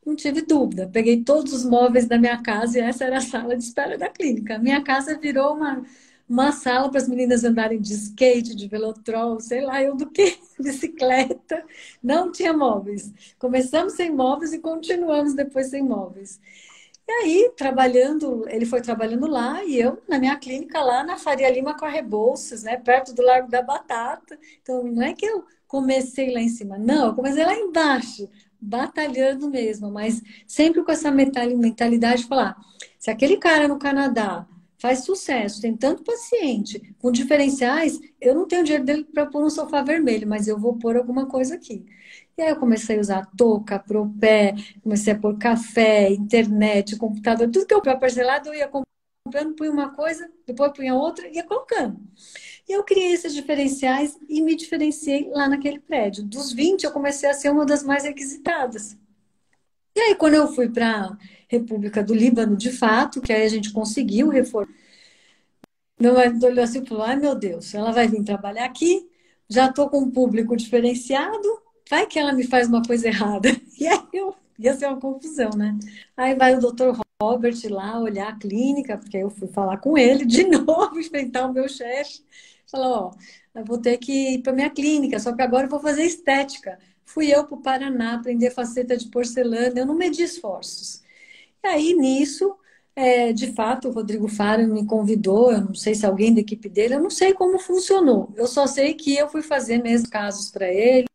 [0.05, 0.89] Não tive dúvida.
[0.91, 4.10] Peguei todos os móveis da minha casa e essa era a sala de espera da
[4.10, 4.57] clínica.
[4.60, 5.84] Minha casa virou uma
[6.31, 10.39] uma sala para as meninas andarem de skate, de velotrol, sei lá, eu do que,
[10.57, 11.62] bicicleta.
[12.01, 13.13] Não tinha móveis.
[13.38, 16.39] Começamos sem móveis e continuamos depois sem móveis.
[17.07, 21.49] E aí, trabalhando, ele foi trabalhando lá e eu na minha clínica lá na Faria
[21.49, 24.39] Lima com a Rebouças, né, perto do Largo da Batata.
[24.61, 29.49] Então, não é que eu comecei lá em cima, não, eu comecei lá embaixo, batalhando
[29.49, 32.57] mesmo, mas sempre com essa mentalidade de falar,
[32.99, 34.45] se aquele cara no Canadá
[34.77, 39.49] faz sucesso, tem tanto paciente com diferenciais, eu não tenho dinheiro dele para pôr um
[39.49, 41.85] sofá vermelho, mas eu vou pôr alguma coisa aqui.
[42.41, 47.67] E aí eu comecei a usar touca, propé, comecei a pôr café, internet, computador, tudo
[47.67, 51.99] que eu para parcelado eu ia comprando, punha uma coisa, depois punha outra, ia colocando.
[52.67, 56.23] E eu criei esses diferenciais e me diferenciei lá naquele prédio.
[56.23, 58.97] Dos 20, eu comecei a ser uma das mais requisitadas.
[59.95, 61.15] E aí, quando eu fui para
[61.47, 64.73] República do Líbano, de fato, que aí a gente conseguiu reformar.
[65.99, 69.08] Meu marido olhou assim e falou: ai meu Deus, ela vai vir trabalhar aqui,
[69.47, 73.49] já estou com um público diferenciado, vai que ela me faz uma coisa errada.
[73.77, 75.75] E aí eu ia ser uma confusão, né?
[76.15, 80.23] Aí vai o doutor Robert lá olhar a clínica, porque eu fui falar com ele
[80.23, 82.23] de novo, enfrentar o meu chefe.
[82.69, 83.12] Falou: ó,
[83.60, 86.77] eu vou ter que ir para minha clínica, só que agora eu vou fazer estética.
[87.04, 91.01] Fui eu para o Paraná aprender faceta de porcelana, eu não medi esforços.
[91.63, 92.56] E aí, nisso,
[92.95, 96.69] é, de fato, o Rodrigo Faro me convidou, eu não sei se alguém da equipe
[96.69, 98.32] dele, eu não sei como funcionou.
[98.38, 101.11] Eu só sei que eu fui fazer mesmo casos para ele,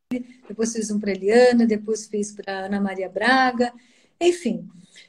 [0.49, 3.73] depois fiz um para Eliana, depois fiz para Ana Maria Braga,
[4.21, 4.69] enfim.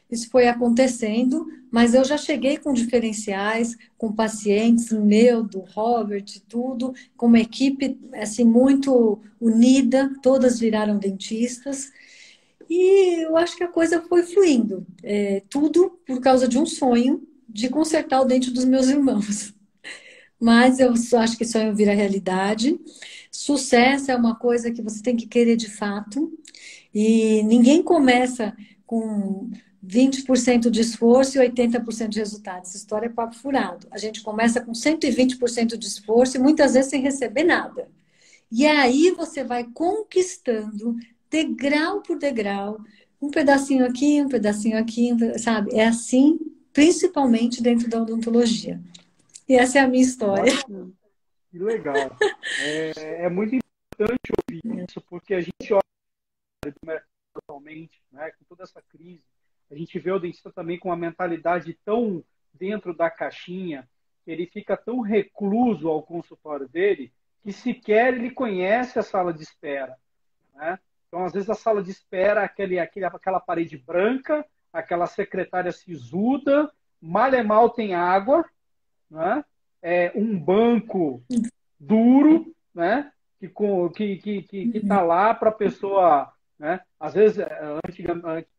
[0.10, 6.93] Isso foi acontecendo, mas eu já cheguei com diferenciais, com pacientes, meu, do Robert, tudo,
[7.15, 11.91] com uma equipe assim muito unida, todas viraram dentistas.
[12.69, 14.86] E eu acho que a coisa foi fluindo.
[15.03, 19.53] É, tudo por causa de um sonho de consertar o dente dos meus irmãos.
[20.39, 22.77] Mas eu acho que sonho vira realidade.
[23.38, 26.34] Sucesso é uma coisa que você tem que querer de fato.
[26.91, 29.52] E ninguém começa com
[29.86, 32.63] 20% de esforço e 80% de resultado.
[32.63, 33.86] Essa história é papo furado.
[33.91, 37.88] A gente começa com 120% de esforço e muitas vezes sem receber nada.
[38.52, 40.95] E aí você vai conquistando
[41.30, 42.80] degrau por degrau,
[43.21, 45.76] um pedacinho aqui, um pedacinho aqui, sabe?
[45.76, 46.39] É assim,
[46.73, 48.82] principalmente dentro da odontologia.
[49.47, 50.54] E essa é a minha história.
[51.49, 51.95] Que legal.
[52.60, 57.03] É, é muito importante ouvir isso, porque a gente olha
[57.36, 59.23] atualmente, né, com toda essa crise,
[59.69, 63.88] a gente vê o dentista também com uma mentalidade tão dentro da caixinha,
[64.25, 69.95] ele fica tão recluso ao consultório dele, que sequer ele conhece a sala de espera.
[70.53, 70.79] Né?
[71.07, 76.69] Então, às vezes, a sala de espera, aquele, aquele, aquela parede branca, aquela secretária sisuda,
[77.01, 78.43] mal e mal tem água,
[79.10, 79.43] né?
[79.81, 81.23] É, um banco
[81.79, 83.11] duro, né?
[83.39, 86.31] que está que, que, que, que tá lá para a pessoa.
[86.57, 86.81] Né?
[86.99, 88.49] Às vezes, é, antigamente,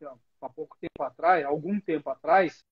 [0.40, 2.64] há pouco tempo atrás, algum tempo atrás,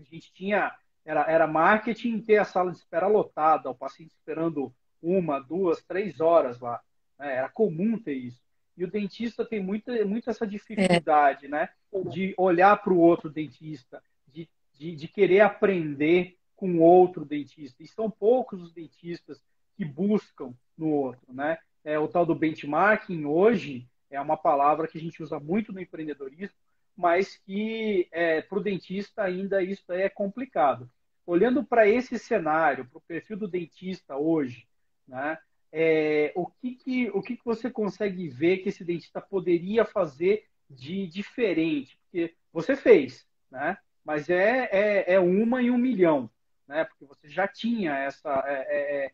[0.00, 0.74] a gente tinha.
[1.04, 6.20] Era, era marketing ter a sala de espera lotada, o paciente esperando uma, duas, três
[6.20, 6.82] horas lá.
[7.18, 7.34] Né?
[7.36, 8.42] Era comum ter isso.
[8.76, 11.48] E o dentista tem muita, muito essa dificuldade, é.
[11.48, 11.68] né?
[12.10, 17.82] De olhar para o outro dentista, de, de, de, querer aprender com outro dentista.
[17.82, 19.40] E são poucos os dentistas
[19.76, 21.58] que buscam no outro, né?
[21.84, 25.80] É, o tal do benchmarking hoje é uma palavra que a gente usa muito no
[25.80, 26.56] empreendedorismo,
[26.96, 30.90] mas que é, para o dentista ainda isso é complicado.
[31.24, 34.66] Olhando para esse cenário, para o perfil do dentista hoje,
[35.06, 35.38] né?
[35.72, 40.44] é, o, que, que, o que, que você consegue ver que esse dentista poderia fazer
[40.68, 41.98] de diferente?
[42.02, 43.76] Porque você fez, né?
[44.04, 46.30] mas é, é, é uma em um milhão,
[46.68, 46.84] né?
[46.84, 49.12] porque você já tinha essa, é, é, é,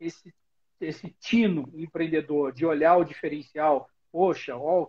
[0.00, 0.34] esse,
[0.80, 3.88] esse tino empreendedor de olhar o diferencial.
[4.10, 4.86] Poxa, ó,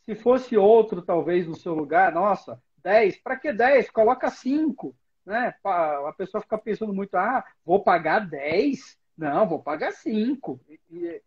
[0.00, 3.90] se fosse outro, talvez, no seu lugar, nossa, 10, para que 10?
[3.90, 4.96] Coloca 5.
[5.24, 5.54] Né?
[5.64, 8.98] A pessoa fica pensando muito, ah, vou pagar 10?
[9.16, 10.60] Não, vou pagar cinco.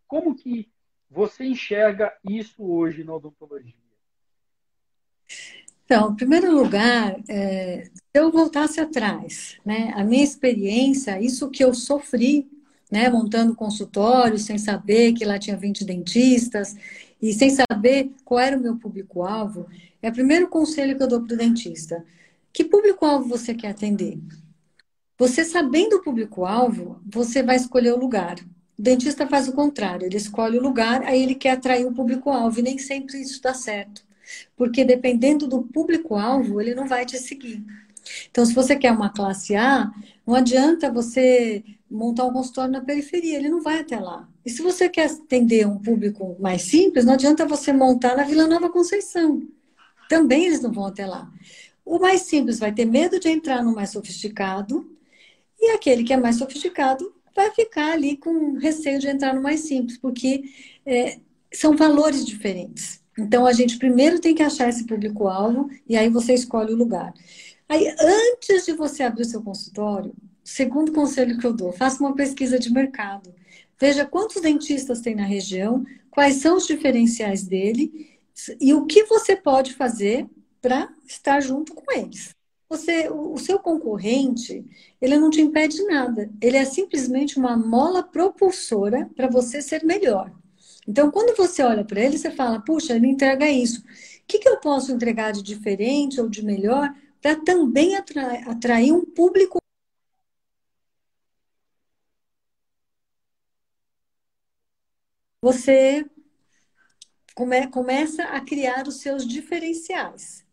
[0.06, 0.70] Como que
[1.08, 3.85] você enxerga isso hoje na odontologia?
[5.86, 11.62] Então, em primeiro lugar, é, se eu voltasse atrás, né, a minha experiência, isso que
[11.62, 12.50] eu sofri,
[12.90, 16.74] né, montando consultório, sem saber que lá tinha 20 dentistas
[17.22, 19.68] e sem saber qual era o meu público-alvo,
[20.02, 22.04] é o primeiro conselho que eu dou para o dentista.
[22.52, 24.18] Que público-alvo você quer atender?
[25.18, 28.36] Você sabendo o público-alvo, você vai escolher o lugar.
[28.78, 32.58] O dentista faz o contrário, ele escolhe o lugar, aí ele quer atrair o público-alvo,
[32.58, 34.05] e nem sempre isso dá certo.
[34.56, 37.64] Porque dependendo do público-alvo, ele não vai te seguir.
[38.30, 39.90] Então, se você quer uma classe A,
[40.26, 44.28] não adianta você montar um consultório na periferia, ele não vai até lá.
[44.44, 48.46] E se você quer atender um público mais simples, não adianta você montar na Vila
[48.46, 49.42] Nova Conceição.
[50.08, 51.30] Também eles não vão até lá.
[51.84, 54.90] O mais simples vai ter medo de entrar no mais sofisticado,
[55.60, 59.60] e aquele que é mais sofisticado vai ficar ali com receio de entrar no mais
[59.60, 60.44] simples, porque
[60.84, 61.18] é,
[61.52, 63.00] são valores diferentes.
[63.18, 67.14] Então, a gente primeiro tem que achar esse público-alvo e aí você escolhe o lugar.
[67.68, 72.14] Aí, antes de você abrir o seu consultório, segundo conselho que eu dou, faça uma
[72.14, 73.34] pesquisa de mercado.
[73.78, 78.18] Veja quantos dentistas tem na região, quais são os diferenciais dele
[78.60, 80.26] e o que você pode fazer
[80.60, 82.34] para estar junto com eles.
[82.68, 84.64] Você, o seu concorrente,
[85.00, 86.30] ele não te impede nada.
[86.40, 90.32] Ele é simplesmente uma mola propulsora para você ser melhor.
[90.86, 93.80] Então, quando você olha para ele, você fala: puxa, ele entrega isso.
[93.80, 93.84] O
[94.26, 99.58] que, que eu posso entregar de diferente ou de melhor para também atrair, um público
[105.42, 106.04] você
[107.34, 110.44] come, começa a criar os seus diferenciais.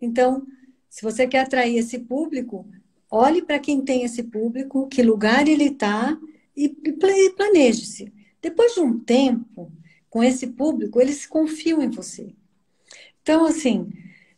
[0.00, 0.46] Então,
[0.90, 2.66] se você quer atrair esse público,
[3.10, 6.18] olhe para quem tem esse público, que lugar ele está
[6.56, 8.12] e, e planeje-se.
[8.44, 9.72] Depois de um tempo,
[10.10, 12.34] com esse público, eles confiam em você.
[13.22, 13.90] Então, assim,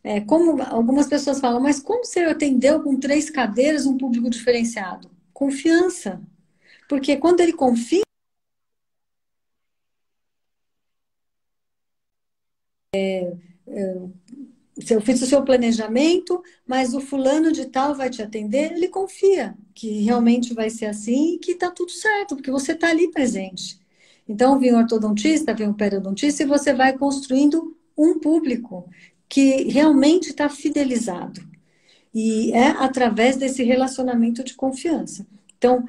[0.04, 5.10] é, como algumas pessoas falam, mas como você atendeu com três cadeiras um público diferenciado?
[5.32, 6.22] Confiança.
[6.88, 8.04] Porque quando ele confia,
[12.94, 13.32] é,
[13.66, 13.96] é,
[14.88, 19.56] eu fiz o seu planejamento, mas o fulano de tal vai te atender, ele confia
[19.74, 23.84] que realmente vai ser assim e que está tudo certo, porque você está ali presente.
[24.28, 28.88] Então, vem o ortodontista, vem o periodontista e você vai construindo um público
[29.28, 31.40] que realmente está fidelizado.
[32.12, 35.26] E é através desse relacionamento de confiança.
[35.56, 35.84] Então,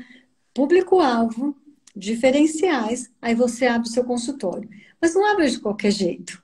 [0.54, 1.56] público-alvo,
[1.96, 4.70] diferenciais, aí você abre o seu consultório.
[5.02, 6.42] Mas não abre de qualquer jeito.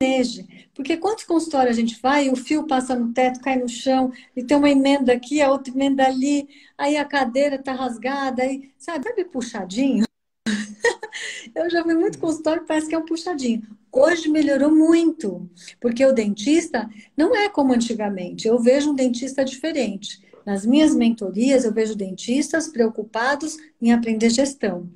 [0.00, 0.46] Planeje.
[0.74, 4.12] Porque quantos consultórios a gente vai e o fio passa no teto, cai no chão,
[4.36, 8.70] e tem uma emenda aqui, a outra emenda ali, aí a cadeira está rasgada, aí,
[8.78, 10.04] sabe, sabe puxadinho?
[11.52, 13.62] Eu já vi muito consultório que parece que é um puxadinho.
[13.90, 18.46] Hoje melhorou muito, porque o dentista não é como antigamente.
[18.46, 20.22] Eu vejo um dentista diferente.
[20.46, 24.88] Nas minhas mentorias, eu vejo dentistas preocupados em aprender gestão.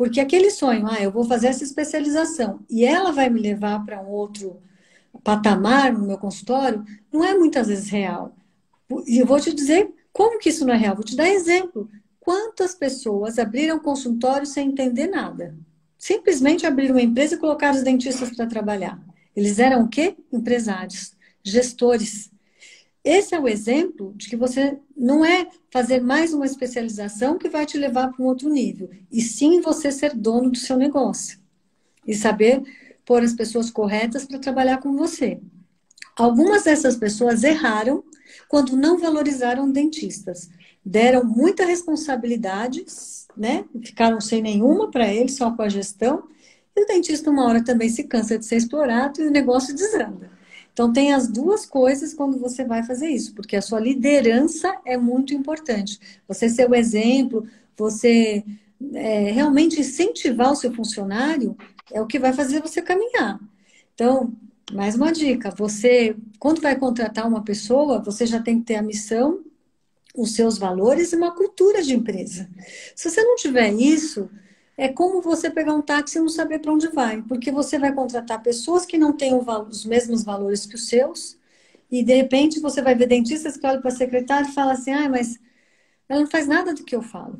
[0.00, 4.00] Porque aquele sonho, ah, eu vou fazer essa especialização e ela vai me levar para
[4.00, 4.56] um outro
[5.22, 6.82] patamar no meu consultório,
[7.12, 8.34] não é muitas vezes real.
[9.06, 10.94] E eu vou te dizer como que isso não é real.
[10.94, 11.86] Vou te dar exemplo.
[12.18, 15.54] Quantas pessoas abriram consultório sem entender nada?
[15.98, 18.98] Simplesmente abriram uma empresa e colocaram os dentistas para trabalhar.
[19.36, 20.16] Eles eram o quê?
[20.32, 21.12] Empresários,
[21.44, 22.30] gestores.
[23.02, 27.64] Esse é o exemplo de que você não é fazer mais uma especialização que vai
[27.64, 31.38] te levar para um outro nível, e sim você ser dono do seu negócio
[32.06, 32.62] e saber
[33.04, 35.40] pôr as pessoas corretas para trabalhar com você.
[36.16, 38.04] Algumas dessas pessoas erraram
[38.48, 40.50] quando não valorizaram dentistas
[40.84, 42.84] deram muita responsabilidade,
[43.36, 43.64] né?
[43.82, 46.24] Ficaram sem nenhuma para ele, só com a gestão.
[46.74, 50.30] E o dentista, uma hora, também se cansa de ser explorado e o negócio desanda.
[50.72, 54.96] Então, tem as duas coisas quando você vai fazer isso, porque a sua liderança é
[54.96, 55.98] muito importante.
[56.26, 58.44] Você ser o exemplo, você
[58.94, 61.56] é, realmente incentivar o seu funcionário
[61.92, 63.40] é o que vai fazer você caminhar.
[63.94, 64.32] Então,
[64.72, 68.82] mais uma dica: você, quando vai contratar uma pessoa, você já tem que ter a
[68.82, 69.44] missão
[70.14, 72.48] os seus valores e uma cultura de empresa.
[72.94, 74.28] Se você não tiver isso,
[74.80, 77.92] é como você pegar um táxi e não saber para onde vai, porque você vai
[77.92, 81.38] contratar pessoas que não têm os mesmos valores que os seus,
[81.90, 84.90] e de repente você vai ver dentistas que olham para a secretária e falam assim:
[84.90, 85.38] ah, mas
[86.08, 87.38] ela não faz nada do que eu falo.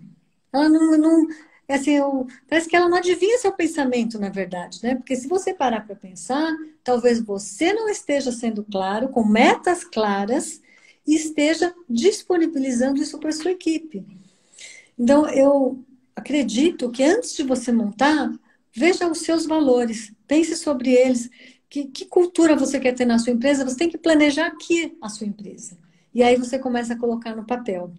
[0.53, 0.99] Ela não.
[0.99, 1.29] não
[1.67, 4.97] é assim, eu, parece que ela não adivinha seu pensamento, na verdade, né?
[4.97, 6.53] Porque se você parar para pensar,
[6.85, 10.61] talvez você não esteja sendo claro, com metas claras,
[11.07, 14.05] e esteja disponibilizando isso para sua equipe.
[14.99, 15.83] Então, eu
[16.21, 18.31] acredito que antes de você montar,
[18.73, 21.29] veja os seus valores, pense sobre eles.
[21.69, 23.65] Que, que cultura você quer ter na sua empresa?
[23.65, 25.77] Você tem que planejar aqui a sua empresa.
[26.15, 27.93] E aí você começa a colocar no papel.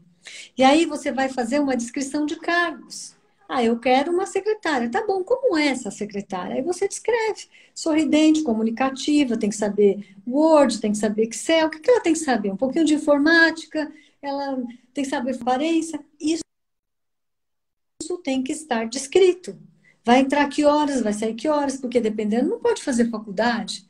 [0.57, 3.15] E aí você vai fazer uma descrição de cargos.
[3.47, 4.89] Ah, eu quero uma secretária.
[4.89, 6.55] Tá bom, como é essa secretária?
[6.55, 7.47] Aí você descreve.
[7.73, 11.67] Sorridente, comunicativa, tem que saber Word, tem que saber Excel.
[11.67, 12.51] O que ela tem que saber?
[12.51, 13.91] Um pouquinho de informática,
[14.21, 14.55] ela
[14.93, 15.99] tem que saber aparência.
[16.19, 16.40] Isso,
[18.11, 19.57] isso tem que estar descrito.
[20.03, 23.85] Vai entrar que horas, vai sair que horas, porque dependendo, não pode fazer faculdade.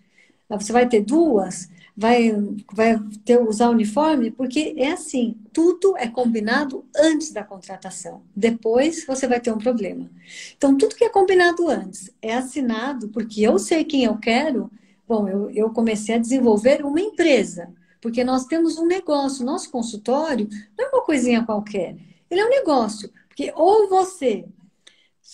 [0.49, 2.34] Você vai ter duas, vai,
[2.74, 8.22] vai ter, usar uniforme, porque é assim, tudo é combinado antes da contratação.
[8.36, 10.09] Depois você vai ter um problema.
[10.57, 14.69] Então, tudo que é combinado antes é assinado, porque eu sei quem eu quero.
[15.07, 19.45] Bom, eu, eu comecei a desenvolver uma empresa, porque nós temos um negócio.
[19.45, 21.95] Nosso consultório não é uma coisinha qualquer,
[22.30, 23.09] ele é um negócio.
[23.32, 24.45] Porque ou você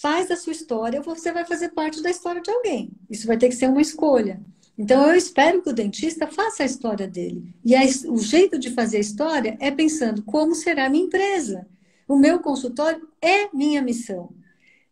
[0.01, 2.91] faz a sua história, ou você vai fazer parte da história de alguém.
[3.09, 4.39] Isso vai ter que ser uma escolha.
[4.77, 7.51] Então, eu espero que o dentista faça a história dele.
[7.65, 11.67] E a, o jeito de fazer a história é pensando como será a minha empresa.
[12.07, 14.29] O meu consultório é minha missão.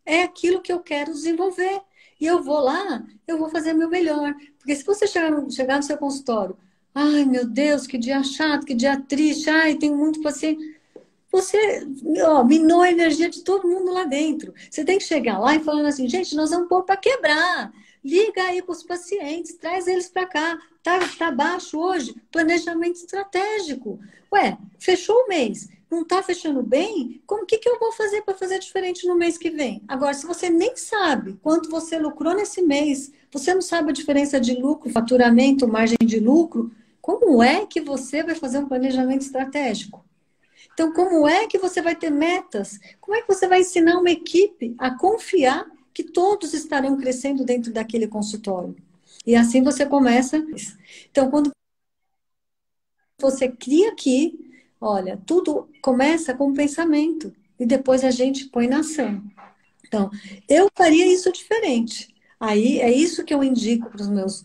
[0.04, 1.82] É aquilo que eu quero desenvolver.
[2.20, 4.34] E eu vou lá, eu vou fazer meu melhor.
[4.58, 6.58] Porque se você chegar no, chegar no seu consultório,
[6.94, 10.75] ai meu Deus, que dia chato, que dia triste, ai, tenho muito paciente.
[11.36, 11.86] Você
[12.24, 14.54] ó, minou a energia de todo mundo lá dentro.
[14.72, 17.74] Você tem que chegar lá e falando assim, gente, nós vamos pôr para quebrar.
[18.02, 20.58] Liga aí para os pacientes, traz eles para cá.
[20.82, 24.00] Tá, tá baixo hoje, planejamento estratégico.
[24.32, 27.22] Ué, fechou o mês, não está fechando bem?
[27.28, 29.84] Como que, que eu vou fazer para fazer diferente no mês que vem?
[29.90, 34.40] Agora, se você nem sabe quanto você lucrou nesse mês, você não sabe a diferença
[34.40, 36.72] de lucro, faturamento, margem de lucro,
[37.02, 40.06] como é que você vai fazer um planejamento estratégico?
[40.76, 42.78] Então, como é que você vai ter metas?
[43.02, 45.66] Como é que você vai ensinar uma equipe a confiar
[45.96, 48.76] que todos estarão crescendo dentro daquele consultório.
[49.26, 50.46] E assim você começa.
[51.10, 51.52] Então, quando
[53.18, 54.38] você cria aqui,
[54.80, 59.24] olha, tudo começa com o pensamento e depois a gente põe na ação.
[59.88, 60.12] Então,
[60.50, 62.14] eu faria isso diferente.
[62.38, 64.44] Aí é isso que eu indico para os meus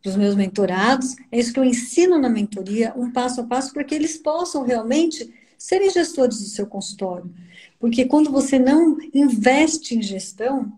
[0.00, 3.72] para os meus mentorados, é isso que eu ensino na mentoria, um passo a passo,
[3.72, 5.32] para que eles possam realmente
[5.64, 7.32] serem gestores do seu consultório.
[7.80, 10.70] Porque quando você não investe em gestão,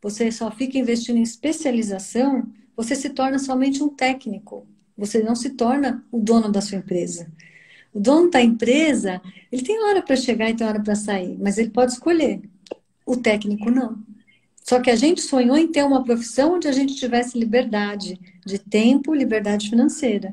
[0.00, 2.46] você só fica investindo em especialização,
[2.76, 4.64] você se torna somente um técnico.
[4.96, 7.32] Você não se torna o dono da sua empresa.
[7.92, 9.20] O dono da empresa,
[9.50, 12.40] ele tem hora para chegar e tem hora para sair, mas ele pode escolher.
[13.04, 13.98] O técnico não.
[14.62, 18.56] Só que a gente sonhou em ter uma profissão onde a gente tivesse liberdade de
[18.56, 20.32] tempo, liberdade financeira.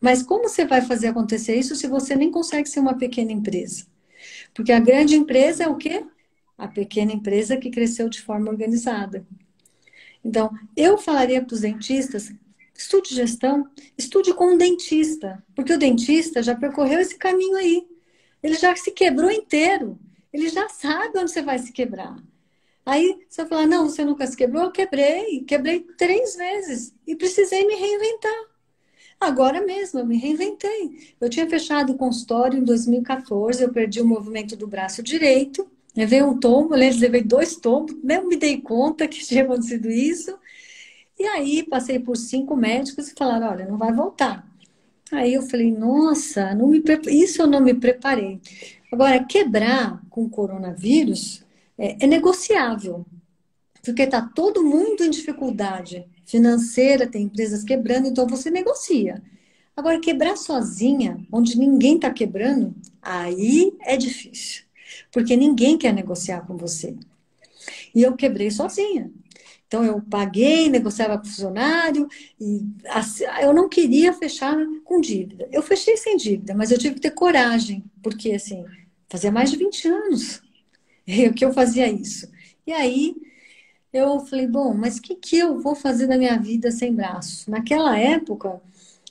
[0.00, 3.86] Mas como você vai fazer acontecer isso se você nem consegue ser uma pequena empresa?
[4.54, 6.04] Porque a grande empresa é o quê?
[6.58, 9.24] a pequena empresa que cresceu de forma organizada.
[10.24, 12.32] Então, eu falaria para os dentistas:
[12.74, 17.86] estude gestão, estude com um dentista, porque o dentista já percorreu esse caminho aí.
[18.42, 19.98] Ele já se quebrou inteiro.
[20.32, 22.16] Ele já sabe onde você vai se quebrar.
[22.84, 24.64] Aí você vai falar: não, você nunca se quebrou?
[24.64, 25.44] Eu quebrei.
[25.44, 28.47] Quebrei três vezes e precisei me reinventar.
[29.20, 31.14] Agora mesmo, eu me reinventei.
[31.20, 35.68] Eu tinha fechado o consultório em 2014, eu perdi o movimento do braço direito.
[35.96, 40.38] Levei um tombo, levei dois tombos, nem me dei conta que tinha acontecido isso.
[41.18, 44.46] E aí passei por cinco médicos e falaram: olha, não vai voltar.
[45.10, 48.40] Aí eu falei: nossa, não me isso eu não me preparei.
[48.92, 51.44] Agora, quebrar com coronavírus
[51.76, 53.04] é, é negociável,
[53.84, 59.20] porque está todo mundo em dificuldade financeira, tem empresas quebrando, então você negocia.
[59.76, 64.68] Agora, quebrar sozinha, onde ninguém está quebrando, aí é difícil
[65.12, 66.94] porque ninguém quer negociar com você.
[67.94, 69.10] E eu quebrei sozinha.
[69.66, 72.08] Então eu paguei, negociava com o funcionário
[72.40, 75.46] e assim, eu não queria fechar com dívida.
[75.52, 78.64] Eu fechei sem dívida, mas eu tive que ter coragem, porque assim,
[79.08, 80.42] fazia mais de 20 anos
[81.36, 82.30] que eu fazia isso.
[82.66, 83.14] E aí
[83.92, 87.50] eu falei, bom, mas o que, que eu vou fazer da minha vida sem braço?
[87.50, 88.60] Naquela época,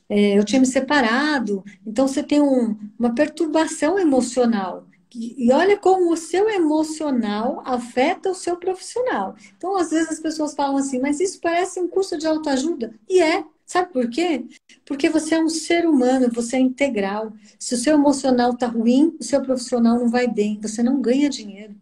[0.09, 4.86] é, eu tinha me separado, então você tem um, uma perturbação emocional.
[5.13, 9.36] E olha como o seu emocional afeta o seu profissional.
[9.57, 12.93] Então, às vezes as pessoas falam assim, mas isso parece um curso de autoajuda.
[13.09, 13.43] E é.
[13.65, 14.45] Sabe por quê?
[14.86, 17.34] Porque você é um ser humano, você é integral.
[17.59, 21.30] Se o seu emocional está ruim, o seu profissional não vai bem, você não ganha
[21.30, 21.75] dinheiro.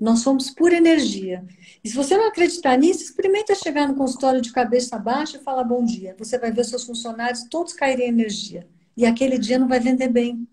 [0.00, 1.44] Nós somos pura energia.
[1.84, 5.62] E se você não acreditar nisso, experimenta chegar no consultório de cabeça baixa e falar
[5.62, 6.16] bom dia.
[6.18, 8.66] Você vai ver seus funcionários todos caírem em energia.
[8.96, 10.48] E aquele dia não vai vender bem.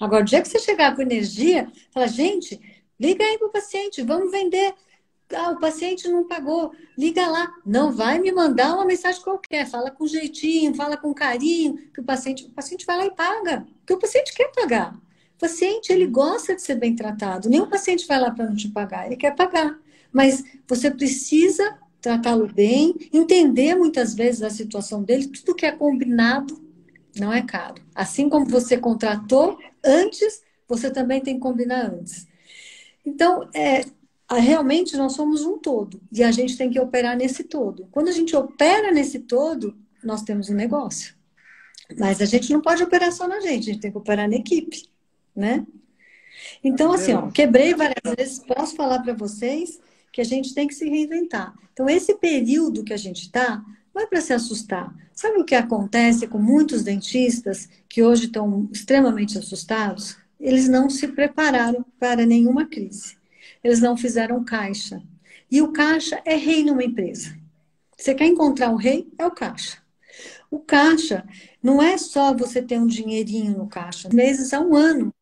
[0.00, 2.58] Agora, o dia que você chegar com energia, fala, gente,
[2.98, 4.74] liga aí para o paciente, vamos vender.
[5.34, 7.52] Ah, o paciente não pagou, liga lá.
[7.64, 12.04] Não vai me mandar uma mensagem qualquer, fala com jeitinho, fala com carinho, que o
[12.04, 14.98] paciente, o paciente vai lá e paga, porque o paciente quer pagar.
[15.42, 17.50] O paciente, ele gosta de ser bem tratado.
[17.50, 19.76] Nenhum paciente vai lá para não te pagar, ele quer pagar.
[20.12, 26.62] Mas você precisa tratá-lo bem, entender muitas vezes a situação dele, tudo que é combinado
[27.18, 27.82] não é caro.
[27.92, 32.28] Assim como você contratou antes, você também tem que combinar antes.
[33.04, 33.84] Então, é,
[34.30, 37.88] realmente nós somos um todo e a gente tem que operar nesse todo.
[37.90, 41.16] Quando a gente opera nesse todo, nós temos um negócio.
[41.98, 44.36] Mas a gente não pode operar só na gente, a gente tem que operar na
[44.36, 44.91] equipe,
[45.34, 45.66] né?
[46.62, 49.80] Então, assim, ó, quebrei várias vezes, posso falar para vocês
[50.12, 51.54] que a gente tem que se reinventar.
[51.72, 53.62] Então, esse período que a gente está,
[53.94, 54.94] não é para se assustar.
[55.14, 60.16] Sabe o que acontece com muitos dentistas que hoje estão extremamente assustados?
[60.40, 63.16] Eles não se prepararam para nenhuma crise.
[63.62, 65.02] Eles não fizeram caixa.
[65.50, 67.36] E o caixa é rei numa empresa.
[67.96, 69.12] Você quer encontrar o rei?
[69.18, 69.78] É o caixa.
[70.50, 71.24] O caixa
[71.62, 75.14] não é só você ter um dinheirinho no caixa, meses a um ano.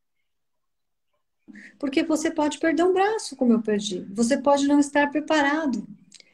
[1.81, 4.05] Porque você pode perder um braço, como eu perdi.
[4.13, 5.83] Você pode não estar preparado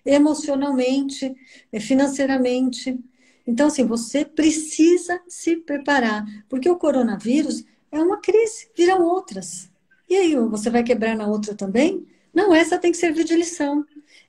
[0.06, 1.34] emocionalmente,
[1.72, 3.00] eh, financeiramente.
[3.48, 9.72] Então, assim, você precisa se preparar, porque o coronavírus é uma crise, viram outras.
[10.10, 12.06] E aí, você vai quebrar na outra também?
[12.34, 13.86] Não, essa tem que servir de lição.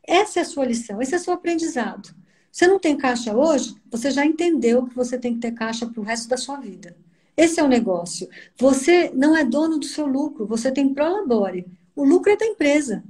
[0.06, 2.14] Essa é a sua lição, esse é o seu aprendizado.
[2.52, 6.00] Você não tem caixa hoje, você já entendeu que você tem que ter caixa para
[6.00, 6.96] o resto da sua vida.
[7.38, 8.28] Esse é o negócio.
[8.58, 11.64] Você não é dono do seu lucro, você tem prolabore.
[11.94, 13.04] O lucro é da empresa.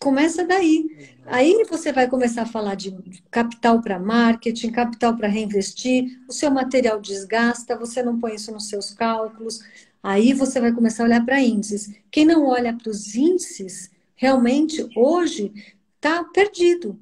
[0.00, 1.14] Começa daí.
[1.24, 2.92] Aí você vai começar a falar de
[3.30, 8.68] capital para marketing, capital para reinvestir, o seu material desgasta, você não põe isso nos
[8.68, 9.60] seus cálculos.
[10.02, 11.94] Aí você vai começar a olhar para índices.
[12.10, 15.52] Quem não olha para os índices, realmente hoje
[15.94, 16.98] está perdido.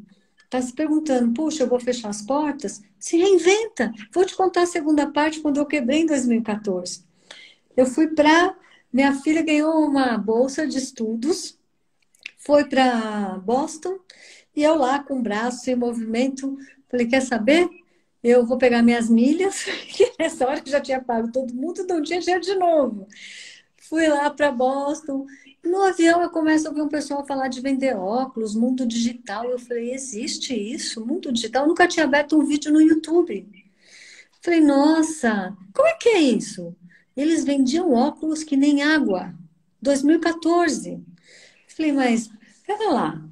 [0.54, 2.80] Está se perguntando, puxa, eu vou fechar as portas?
[2.96, 3.92] Se reinventa.
[4.12, 7.04] Vou te contar a segunda parte quando eu quebrei em 2014.
[7.76, 8.56] Eu fui para.
[8.92, 11.58] Minha filha ganhou uma bolsa de estudos,
[12.38, 13.98] foi para Boston,
[14.54, 16.56] e eu lá com o braço em movimento,
[16.88, 17.68] falei: quer saber?
[18.22, 22.20] Eu vou pegar minhas milhas, que nessa hora já tinha pago todo mundo, não tinha
[22.20, 23.08] dinheiro de novo.
[23.76, 25.26] Fui lá para Boston.
[25.64, 29.46] No avião eu começo a ouvir um pessoal falar de vender óculos, mundo digital.
[29.46, 31.04] Eu falei, existe isso?
[31.04, 31.64] Mundo digital?
[31.64, 33.48] Eu nunca tinha aberto um vídeo no YouTube.
[34.42, 36.76] Falei, nossa, como é que é isso?
[37.16, 39.34] Eles vendiam óculos que nem água.
[39.80, 41.02] 2014.
[41.68, 42.30] Falei, mas
[42.66, 43.22] pera lá,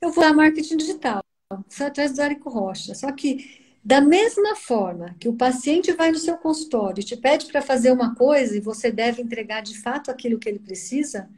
[0.00, 1.22] eu vou dar marketing digital.
[1.68, 2.94] Foi atrás do Érico Rocha.
[2.94, 7.46] Só que da mesma forma que o paciente vai no seu consultório e te pede
[7.46, 11.28] para fazer uma coisa e você deve entregar de fato aquilo que ele precisa,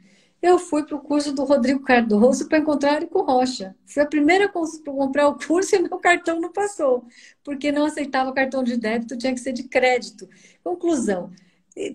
[0.43, 3.73] eu fui para o curso do Rodrigo Cardoso para encontrar ele com Rocha.
[3.85, 7.05] Fui a primeira a comprar o curso e meu cartão não passou,
[7.45, 10.27] porque não aceitava cartão de débito, tinha que ser de crédito.
[10.61, 11.31] Conclusão,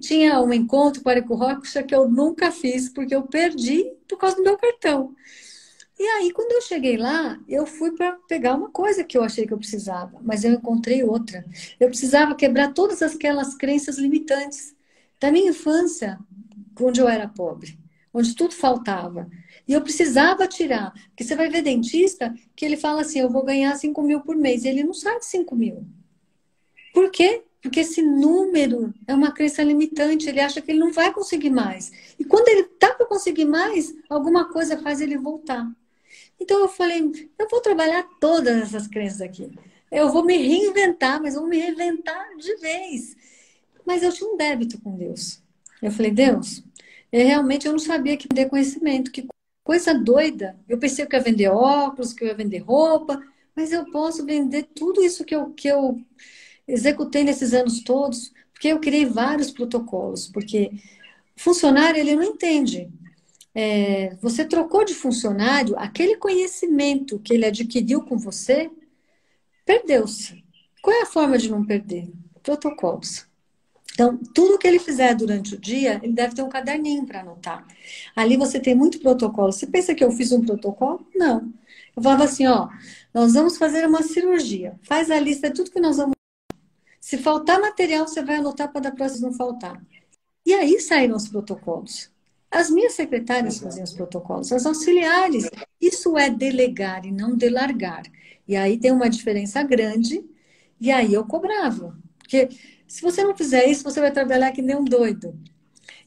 [0.00, 4.16] tinha um encontro com o Érico Rocha que eu nunca fiz, porque eu perdi por
[4.16, 5.14] causa do meu cartão.
[5.98, 9.46] E aí, quando eu cheguei lá, eu fui para pegar uma coisa que eu achei
[9.46, 11.44] que eu precisava, mas eu encontrei outra.
[11.78, 14.74] Eu precisava quebrar todas aquelas crenças limitantes
[15.20, 16.18] da minha infância,
[16.80, 17.78] onde eu era pobre,
[18.12, 19.28] onde tudo faltava.
[19.66, 20.92] E eu precisava tirar.
[21.08, 24.36] Porque você vai ver dentista que ele fala assim: eu vou ganhar 5 mil por
[24.36, 24.64] mês.
[24.64, 25.86] E ele não sabe 5 mil.
[26.92, 27.42] Por quê?
[27.60, 31.90] Porque esse número é uma crença limitante, ele acha que ele não vai conseguir mais.
[32.18, 35.68] E quando ele tá para conseguir mais, alguma coisa faz ele voltar.
[36.40, 37.00] Então eu falei,
[37.38, 39.50] eu vou trabalhar todas essas crenças aqui.
[39.90, 43.16] Eu vou me reinventar, mas vou me reinventar de vez.
[43.84, 45.42] Mas eu tinha um débito com Deus.
[45.82, 46.62] Eu falei, Deus,
[47.12, 49.26] eu realmente eu não sabia que vender conhecimento, que
[49.64, 50.58] coisa doida.
[50.68, 53.22] Eu pensei que eu ia vender óculos, que eu ia vender roupa,
[53.56, 56.00] mas eu posso vender tudo isso que eu, que eu
[56.66, 60.70] executei nesses anos todos, porque eu criei vários protocolos, porque
[61.36, 62.90] funcionário ele não entende
[63.60, 68.70] é, você trocou de funcionário, aquele conhecimento que ele adquiriu com você,
[69.64, 70.44] perdeu-se.
[70.80, 72.08] Qual é a forma de não perder?
[72.40, 73.27] Protocolos.
[73.98, 77.66] Então, tudo que ele fizer durante o dia, ele deve ter um caderninho para anotar.
[78.14, 79.50] Ali você tem muito protocolo.
[79.50, 81.04] Você pensa que eu fiz um protocolo?
[81.16, 81.52] Não.
[81.96, 82.68] Eu falava assim, ó,
[83.12, 84.78] nós vamos fazer uma cirurgia.
[84.84, 86.14] Faz a lista de tudo que nós vamos.
[87.00, 89.82] Se faltar material, você vai anotar para da próxima não faltar.
[90.46, 92.08] E aí saíram os protocolos.
[92.48, 95.50] As minhas secretárias faziam os protocolos, as auxiliares.
[95.80, 98.04] Isso é delegar e não delargar.
[98.46, 100.24] E aí tem uma diferença grande,
[100.80, 101.98] e aí eu cobrava.
[102.18, 102.48] Porque
[102.88, 105.38] se você não fizer isso, você vai trabalhar que nem um doido.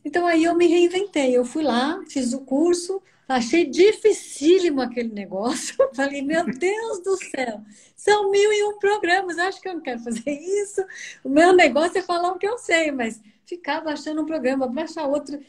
[0.04, 1.38] Então aí eu me reinventei.
[1.38, 5.76] Eu fui lá, fiz o curso, achei dificílimo aquele negócio.
[5.96, 7.62] Falei, meu Deus do céu,
[7.96, 10.84] são mil e um programas, acho que eu não quero fazer isso.
[11.24, 15.06] O meu negócio é falar o que eu sei, mas ficar baixando um programa, baixar
[15.06, 15.40] outro.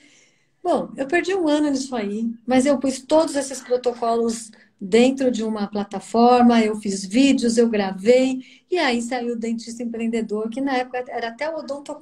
[0.62, 4.50] Bom, eu perdi um ano nisso aí, mas eu pus todos esses protocolos
[4.84, 10.50] dentro de uma plataforma, eu fiz vídeos, eu gravei, e aí saiu o Dentista Empreendedor,
[10.50, 11.96] que na época era até o Odonto.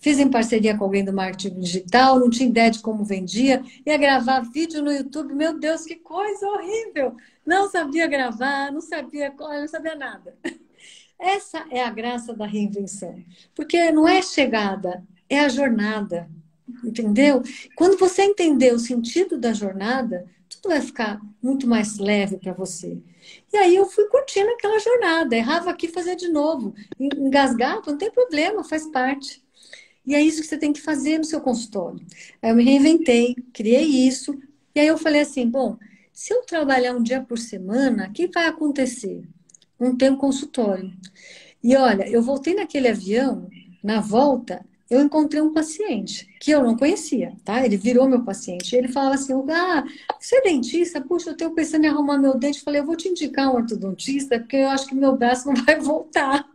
[0.00, 3.96] Fiz em parceria com alguém do marketing digital, não tinha ideia de como vendia, ia
[3.96, 7.16] gravar vídeo no YouTube, meu Deus, que coisa horrível!
[7.46, 10.36] Não sabia gravar, não sabia, não sabia nada.
[11.18, 13.16] Essa é a graça da reinvenção.
[13.54, 16.28] Porque não é chegada, é a jornada.
[16.84, 17.42] Entendeu?
[17.76, 22.98] Quando você entender o sentido da jornada, tudo vai ficar muito mais leve para você.
[23.52, 26.74] E aí eu fui curtindo aquela jornada, errava aqui, fazia de novo.
[26.98, 29.42] Engasgava, não tem problema, faz parte.
[30.06, 32.00] E é isso que você tem que fazer no seu consultório.
[32.40, 34.38] Aí eu me reinventei, criei isso,
[34.74, 35.76] e aí eu falei assim: bom,
[36.12, 39.22] se eu trabalhar um dia por semana, o que vai acontecer?
[39.78, 40.92] Não um consultório.
[41.62, 43.48] E olha, eu voltei naquele avião,
[43.82, 47.64] na volta, eu encontrei um paciente que eu não conhecia, tá?
[47.64, 48.74] Ele virou meu paciente.
[48.76, 49.84] Ele falava assim: Ah,
[50.18, 51.00] você é dentista?
[51.00, 52.58] Puxa, eu tenho pensando em arrumar meu dente.
[52.58, 55.54] Eu falei: Eu vou te indicar um ortodontista, porque eu acho que meu braço não
[55.64, 56.48] vai voltar.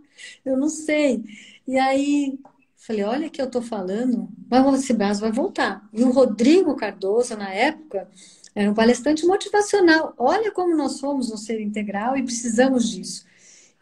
[0.45, 1.23] Eu não sei.
[1.67, 2.39] E aí,
[2.77, 5.87] falei: Olha que eu tô falando, mas esse braço vai voltar.
[5.93, 8.07] E o Rodrigo Cardoso, na época,
[8.55, 10.13] era um palestrante motivacional.
[10.17, 13.25] Olha como nós somos um ser integral e precisamos disso.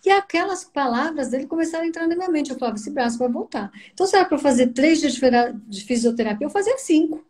[0.09, 2.49] E aquelas palavras dele começaram a entrar na minha mente.
[2.49, 3.71] Eu falava, esse braço vai voltar.
[3.93, 5.13] Então, se era para fazer três dias
[5.67, 7.23] de fisioterapia, eu fazia cinco.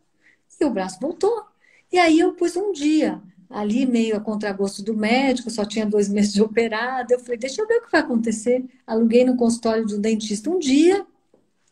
[0.58, 1.44] E o braço voltou.
[1.92, 3.20] E aí eu pus um dia,
[3.50, 7.12] ali meio a contragosto do médico, só tinha dois meses de operado.
[7.12, 8.64] Eu falei, deixa eu ver o que vai acontecer.
[8.86, 11.06] Aluguei no consultório um dentista um dia.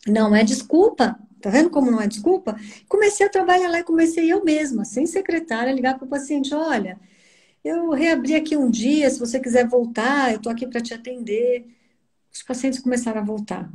[0.06, 1.18] Não é desculpa.
[1.40, 2.54] Tá vendo como não é desculpa?
[2.86, 7.00] Comecei a trabalhar lá e comecei eu mesma, sem secretária, ligar para o paciente: olha,
[7.64, 11.66] eu reabri aqui um dia, se você quiser voltar, eu estou aqui para te atender.
[12.32, 13.70] Os pacientes começaram a voltar.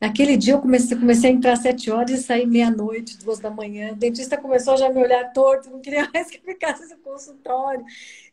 [0.00, 3.50] Naquele dia eu comecei, comecei a entrar às sete horas e sair meia-noite, duas da
[3.50, 3.92] manhã.
[3.92, 7.84] O dentista começou a já me olhar torto, não queria mais que ficasse no consultório.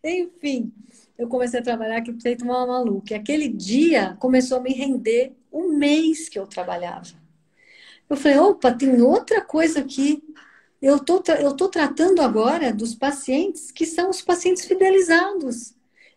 [0.03, 0.71] Enfim,
[1.17, 3.13] eu comecei a trabalhar aqui feito uma maluca.
[3.13, 7.25] E aquele dia começou a me render um mês que eu trabalhava.
[8.07, 10.21] Eu falei, opa, tem outra coisa aqui
[10.85, 15.73] eu tô, estou tratando agora dos pacientes que são os pacientes fidelizados.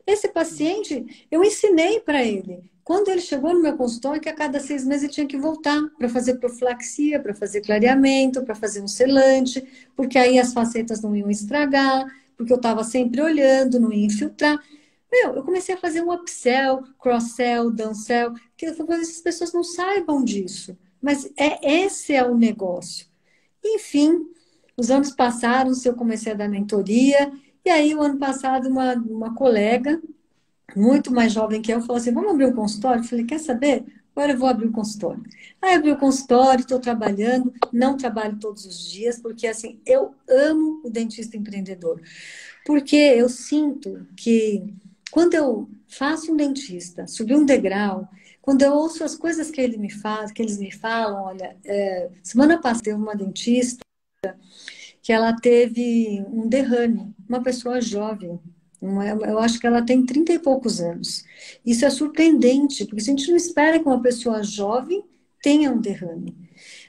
[0.07, 2.63] Esse paciente, eu ensinei para ele.
[2.85, 5.81] Quando ele chegou no meu consultório, que a cada seis meses ele tinha que voltar
[5.97, 9.67] para fazer profilaxia, para fazer clareamento, para fazer um selante,
[9.97, 12.05] porque aí as facetas não iam estragar,
[12.37, 14.63] porque eu estava sempre olhando, não ia infiltrar.
[15.11, 20.77] Meu, eu comecei a fazer um upsell, cross-sell, downsell, que as pessoas não saibam disso.
[21.01, 23.07] Mas é esse é o negócio.
[23.65, 24.27] Enfim,
[24.79, 27.33] os anos passaram, eu comecei a dar mentoria,
[27.65, 30.01] e aí o ano passado uma, uma colega,
[30.77, 33.01] muito mais jovem que eu, falou assim, vamos abrir um consultório?
[33.01, 33.85] Eu falei, quer saber?
[34.15, 35.23] Agora eu vou abrir um consultório.
[35.61, 40.15] Aí abri o um consultório, estou trabalhando, não trabalho todos os dias, porque assim, eu
[40.29, 42.01] amo o dentista empreendedor.
[42.65, 44.73] Porque eu sinto que
[45.11, 48.09] quando eu faço um dentista, subir um degrau,
[48.41, 52.11] quando eu ouço as coisas que ele me faz, que eles me falam, olha, é,
[52.23, 53.88] semana passada teve uma dentista
[55.03, 58.39] que ela teve um derrame, uma pessoa jovem.
[58.83, 61.25] É, eu acho que ela tem 30 e poucos anos.
[61.65, 65.05] Isso é surpreendente, porque a gente não espera que uma pessoa jovem
[65.43, 66.37] tenha um derrame.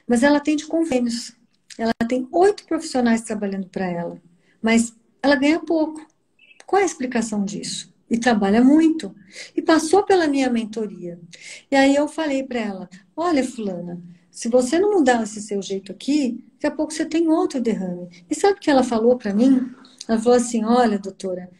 [0.06, 1.32] Mas ela tem de convênios.
[1.78, 4.20] Ela tem oito profissionais trabalhando para ela.
[4.60, 6.04] Mas ela ganha pouco.
[6.66, 7.92] Qual é a explicação disso?
[8.10, 9.14] E trabalha muito.
[9.56, 11.18] E passou pela minha mentoria.
[11.70, 15.92] E aí eu falei para ela: Olha, Fulana, se você não mudar esse seu jeito
[15.92, 18.08] aqui, daqui a pouco você tem outro derrame.
[18.28, 19.72] E sabe o que ela falou para mim?
[20.06, 21.50] Ela falou assim: Olha, doutora,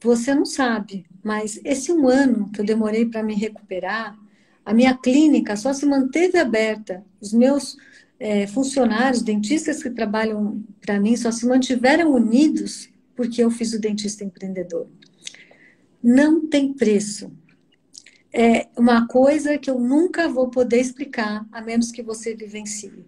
[0.00, 4.18] você não sabe, mas esse um ano que eu demorei para me recuperar,
[4.64, 7.04] a minha clínica só se manteve aberta.
[7.20, 7.76] Os meus
[8.18, 13.80] é, funcionários, dentistas que trabalham para mim, só se mantiveram unidos porque eu fiz o
[13.80, 14.88] dentista empreendedor.
[16.02, 17.30] Não tem preço
[18.38, 23.06] é uma coisa que eu nunca vou poder explicar, a menos que você vivencie.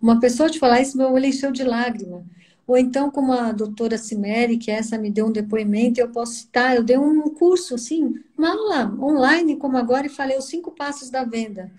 [0.00, 2.24] Uma pessoa te falar isso, meu olho encheu de lágrima.
[2.66, 6.76] Ou então, como a doutora Cimeri, que essa me deu um depoimento, eu posso citar,
[6.76, 11.10] eu dei um curso, assim, uma aula online, como agora, e falei os cinco passos
[11.10, 11.70] da venda.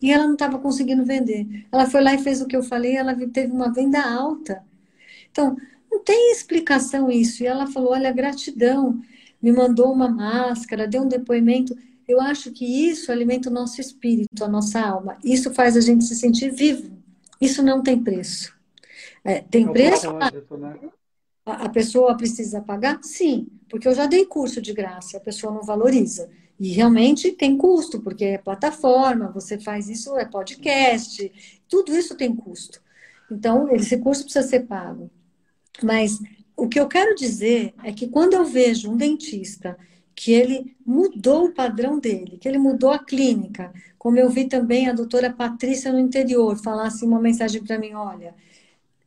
[0.00, 1.66] E ela não estava conseguindo vender.
[1.72, 4.62] Ela foi lá e fez o que eu falei, ela teve uma venda alta.
[5.30, 5.56] Então,
[5.90, 7.42] não tem explicação isso.
[7.42, 9.00] E ela falou, olha, gratidão,
[9.42, 11.76] me mandou uma máscara, deu um depoimento.
[12.06, 15.18] Eu acho que isso alimenta o nosso espírito, a nossa alma.
[15.24, 16.97] Isso faz a gente se sentir vivo.
[17.40, 18.56] Isso não tem preço.
[19.24, 20.12] É, tem preço?
[20.12, 20.90] Né?
[21.44, 22.98] A, a pessoa precisa pagar?
[23.02, 26.28] Sim, porque eu já dei curso de graça, a pessoa não valoriza.
[26.58, 31.30] E realmente tem custo, porque é plataforma, você faz isso, é podcast,
[31.68, 32.82] tudo isso tem custo.
[33.30, 35.10] Então, esse curso precisa ser pago.
[35.82, 36.18] Mas
[36.56, 39.78] o que eu quero dizer é que quando eu vejo um dentista
[40.18, 43.72] que ele mudou o padrão dele, que ele mudou a clínica.
[43.96, 47.94] Como eu vi também a doutora Patrícia no interior falar assim uma mensagem para mim,
[47.94, 48.34] olha,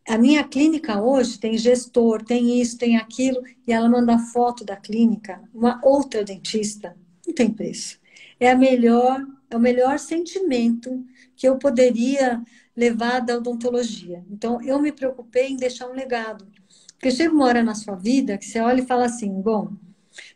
[0.08, 4.78] a minha clínica hoje tem gestor, tem isso, tem aquilo, e ela manda foto da
[4.78, 6.96] clínica, uma outra dentista,
[7.28, 8.00] não tem preço.
[8.40, 11.06] é a melhor, é o melhor sentimento
[11.36, 12.42] que eu poderia
[12.74, 14.24] levar da odontologia.
[14.32, 16.48] Então, eu me preocupei em deixar um legado.
[16.94, 19.74] Porque chega uma hora na sua vida que você olha e fala assim, bom,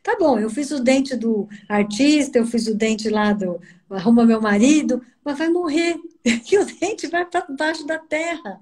[0.01, 3.59] tá bom, eu fiz o dente do artista, eu fiz o dente lá do
[3.89, 5.97] arruma meu marido, mas vai morrer.
[6.51, 8.59] E o dente vai para baixo da terra.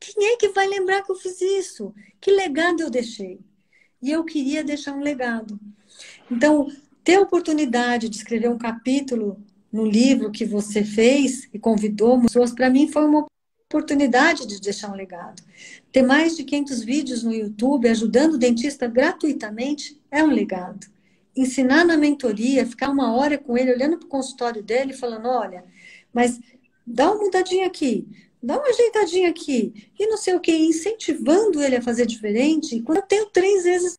[0.00, 1.94] Quem é que vai lembrar que eu fiz isso?
[2.20, 3.40] Que legado eu deixei?
[4.00, 5.58] E eu queria deixar um legado.
[6.30, 6.70] Então,
[7.02, 9.38] ter a oportunidade de escrever um capítulo
[9.70, 13.26] no livro que você fez e convidou pessoas, para mim foi uma
[13.68, 15.42] oportunidade de deixar um legado.
[15.90, 20.86] Ter mais de 500 vídeos no YouTube ajudando o dentista gratuitamente é um legado.
[21.36, 25.64] Ensinar na mentoria, ficar uma hora com ele, olhando para o consultório dele falando: olha,
[26.12, 26.38] mas
[26.86, 28.06] dá uma mudadinha aqui,
[28.40, 32.98] dá uma ajeitadinha aqui, e não sei o que, incentivando ele a fazer diferente, quando
[32.98, 33.98] eu tenho três vezes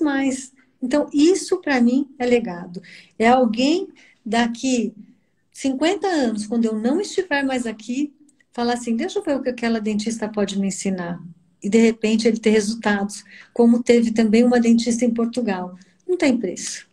[0.00, 0.52] mais.
[0.82, 2.80] Então, isso para mim é legado.
[3.18, 3.88] É alguém
[4.24, 4.94] daqui
[5.58, 8.14] 50 anos, quando eu não estiver mais aqui,
[8.52, 11.20] falar assim: deixa eu ver o que aquela dentista pode me ensinar.
[11.60, 15.76] E de repente ele ter resultados, como teve também uma dentista em Portugal.
[16.06, 16.88] Não tem preço.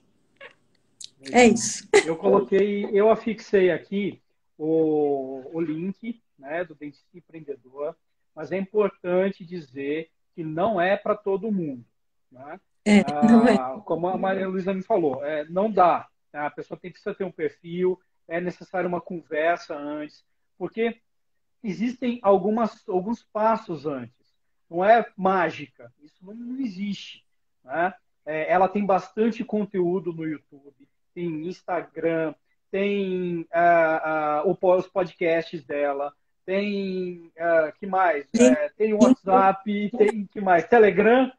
[1.32, 1.88] É isso.
[2.08, 4.20] Eu coloquei, eu afixei aqui
[4.58, 7.96] o, o link né, do dentista empreendedor,
[8.36, 11.86] mas é importante dizer que não é para todo mundo.
[12.32, 12.60] Né?
[12.84, 13.82] É, ah, é.
[13.82, 16.08] Como a Maria Luísa me falou, é, não dá.
[16.32, 16.48] Tá?
[16.48, 20.24] A pessoa tem que ter um perfil, é necessário uma conversa antes,
[20.58, 21.00] porque
[21.64, 24.14] existem algumas, alguns passos antes.
[24.70, 27.24] Não é mágica, isso não, não existe.
[27.64, 27.94] Né?
[28.26, 32.34] É, ela tem bastante conteúdo no YouTube, tem Instagram,
[32.72, 36.14] tem uh, uh, os podcasts dela,
[36.46, 38.28] tem uh, que mais?
[38.38, 40.68] É, tem WhatsApp, tem que mais?
[40.68, 41.32] Telegram,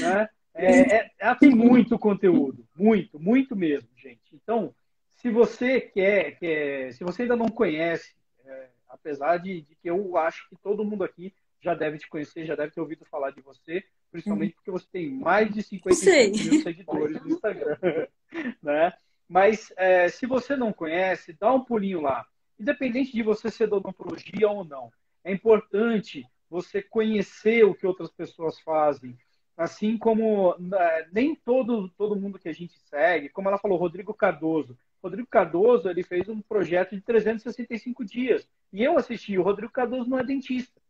[0.00, 0.28] né?
[0.54, 4.34] É, é, ela tem muito conteúdo, muito, muito mesmo, gente.
[4.34, 4.74] Então,
[5.16, 8.14] se você quer, quer se você ainda não conhece,
[8.44, 12.46] é, apesar de, de, que eu acho que todo mundo aqui já deve te conhecer,
[12.46, 16.62] já deve ter ouvido falar de você, principalmente porque você tem mais de 50 mil
[16.62, 17.78] seguidores no Instagram,
[18.62, 18.92] né?
[19.28, 22.24] Mas é, se você não conhece, dá um pulinho lá.
[22.58, 24.92] Independente de você ser odontologia ou não,
[25.24, 29.18] é importante você conhecer o que outras pessoas fazem,
[29.56, 34.14] assim como né, nem todo todo mundo que a gente segue, como ela falou, Rodrigo
[34.14, 38.46] Cardoso, Rodrigo Cardoso ele fez um projeto de 365 dias.
[38.72, 39.38] E eu assisti.
[39.38, 40.80] O Rodrigo Cardoso não é dentista.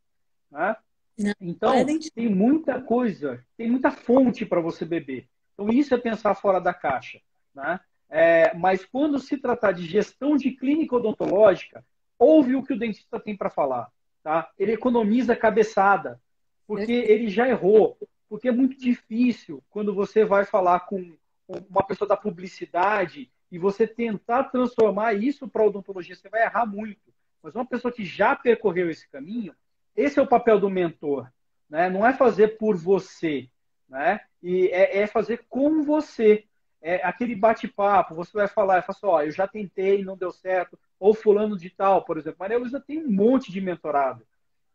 [0.51, 0.75] Né?
[1.19, 2.15] Não, então, não é dentista.
[2.15, 5.29] tem muita coisa, tem muita fonte para você beber.
[5.53, 7.21] Então, isso é pensar fora da caixa.
[7.55, 7.79] Né?
[8.09, 11.85] É, mas quando se tratar de gestão de clínica odontológica,
[12.19, 13.91] ouve o que o dentista tem para falar.
[14.23, 14.51] Tá?
[14.59, 16.19] Ele economiza a cabeçada,
[16.67, 17.99] porque ele já errou.
[18.31, 21.17] Porque é muito difícil quando você vai falar com
[21.49, 27.13] uma pessoa da publicidade e você tentar transformar isso para odontologia, você vai errar muito.
[27.43, 29.55] Mas uma pessoa que já percorreu esse caminho,
[29.95, 31.31] esse é o papel do mentor.
[31.69, 31.89] Né?
[31.89, 33.49] Não é fazer por você,
[33.89, 34.21] né?
[34.43, 36.45] E é, é fazer com você.
[36.81, 40.79] É aquele bate-papo, você vai falar, fala assim, ó, eu já tentei, não deu certo,
[41.01, 42.39] ou fulano de tal, por exemplo.
[42.39, 44.25] Maria Luísa tem um monte de mentorado.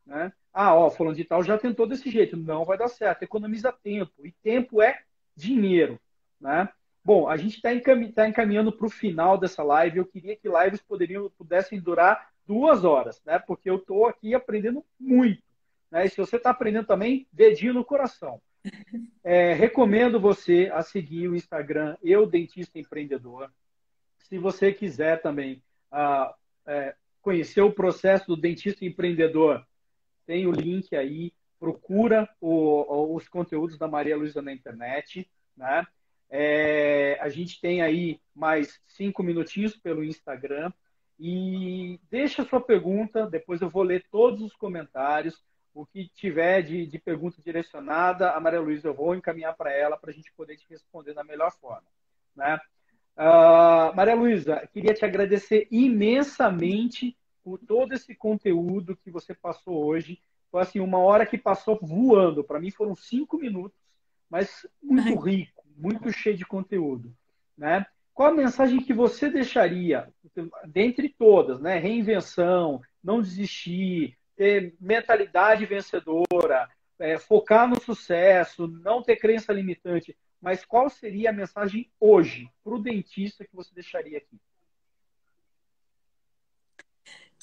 [0.05, 0.33] Né?
[0.53, 3.23] Ah, ó, fulano de tal já tentou desse jeito, não vai dar certo.
[3.23, 4.99] Economiza tempo, e tempo é
[5.35, 5.99] dinheiro.
[6.39, 6.67] Né?
[7.03, 9.97] Bom, a gente está encaminhando, tá encaminhando para o final dessa live.
[9.97, 13.39] Eu queria que lives poderiam, pudessem durar duas horas, né?
[13.39, 15.41] Porque eu estou aqui aprendendo muito.
[15.89, 16.05] Né?
[16.05, 18.41] E se você está aprendendo também, dedinho no coração.
[19.23, 23.51] É, recomendo você a seguir o Instagram Eu Dentista Empreendedor.
[24.17, 26.33] Se você quiser também ah,
[26.65, 29.65] é, conhecer o processo do dentista empreendedor,
[30.25, 31.31] tem o link aí.
[31.59, 35.85] Procura o, os conteúdos da Maria Luísa na internet, né?
[36.33, 40.71] É, a gente tem aí mais cinco minutinhos pelo Instagram.
[41.19, 45.43] E deixa a sua pergunta, depois eu vou ler todos os comentários.
[45.73, 49.97] O que tiver de, de pergunta direcionada, a Maria Luísa eu vou encaminhar para ela
[49.97, 51.85] para a gente poder te responder da melhor forma.
[52.35, 52.59] Né?
[53.15, 60.19] Uh, Maria Luísa, queria te agradecer imensamente por todo esse conteúdo que você passou hoje.
[60.49, 62.43] Foi assim, uma hora que passou voando.
[62.43, 63.77] Para mim foram cinco minutos,
[64.29, 67.13] mas muito rico muito cheio de conteúdo.
[67.57, 67.85] Né?
[68.13, 70.07] Qual a mensagem que você deixaria,
[70.65, 71.77] dentre todas, né?
[71.77, 76.69] Reinvenção, não desistir, ter mentalidade vencedora,
[76.99, 80.15] é, focar no sucesso, não ter crença limitante.
[80.41, 84.39] Mas qual seria a mensagem hoje para o dentista que você deixaria aqui?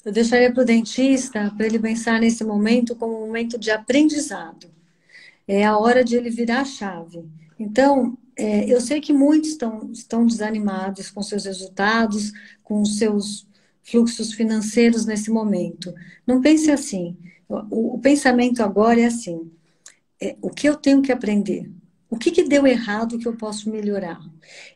[0.03, 4.71] Eu deixaria para o dentista para ele pensar nesse momento como um momento de aprendizado.
[5.47, 7.27] É a hora de ele virar a chave.
[7.59, 12.31] Então, é, eu sei que muitos estão, estão desanimados com seus resultados,
[12.63, 13.45] com seus
[13.83, 15.93] fluxos financeiros nesse momento.
[16.25, 17.17] Não pense assim.
[17.49, 19.51] O, o pensamento agora é assim:
[20.21, 21.69] é, o que eu tenho que aprender?
[22.09, 24.19] O que, que deu errado que eu posso melhorar?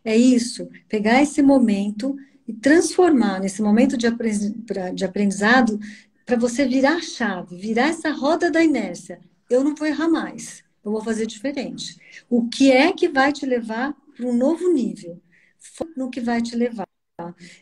[0.04, 2.16] É isso, pegar esse momento
[2.48, 5.80] e transformar nesse momento de aprendizado
[6.26, 9.20] para você virar a chave, virar essa roda da inércia.
[9.50, 11.98] Eu não vou errar mais, eu vou fazer diferente.
[12.30, 15.22] O que é que vai te levar para um novo nível?
[15.60, 16.88] Foca no que vai te levar.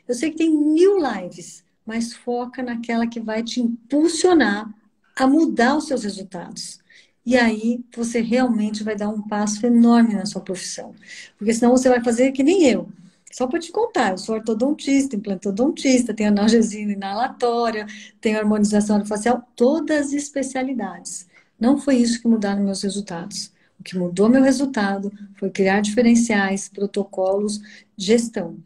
[0.08, 4.74] Eu sei que tem mil lives, mas foca naquela que vai te impulsionar
[5.16, 6.80] a mudar os seus resultados.
[7.26, 10.96] E aí você realmente vai dar um passo enorme na sua profissão.
[11.38, 12.90] Porque senão você vai fazer que nem eu.
[13.32, 17.86] Só para te contar, eu sou ortodontista, implantodontista, tenho analgesia inalatória,
[18.20, 21.28] tenho harmonização facial, todas as especialidades.
[21.62, 23.54] Não foi isso que mudaram meus resultados.
[23.80, 27.62] O que mudou meu resultado foi criar diferenciais, protocolos,
[27.96, 28.58] gestão.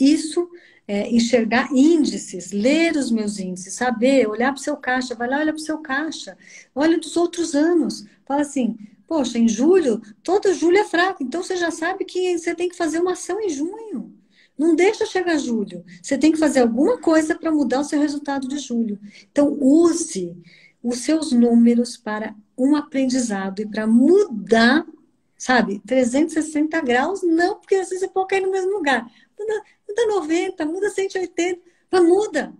[0.00, 0.48] Isso
[0.86, 5.38] é enxergar índices, ler os meus índices, saber, olhar para o seu caixa, vai lá,
[5.38, 6.36] olha para o seu caixa,
[6.74, 8.06] olha dos outros anos.
[8.26, 8.76] Fala assim,
[9.08, 12.76] Poxa, em julho, todo julho é fraco, então você já sabe que você tem que
[12.76, 14.14] fazer uma ação em junho.
[14.56, 15.82] Não deixa chegar julho.
[16.02, 18.98] Você tem que fazer alguma coisa para mudar o seu resultado de julho.
[19.30, 20.36] Então, use
[20.88, 24.86] os seus números para um aprendizado e para mudar,
[25.36, 29.06] sabe, 360 graus, não, porque às vezes você pode cair no mesmo lugar.
[29.38, 31.60] Muda, muda 90, muda 180,
[31.90, 32.52] mas muda.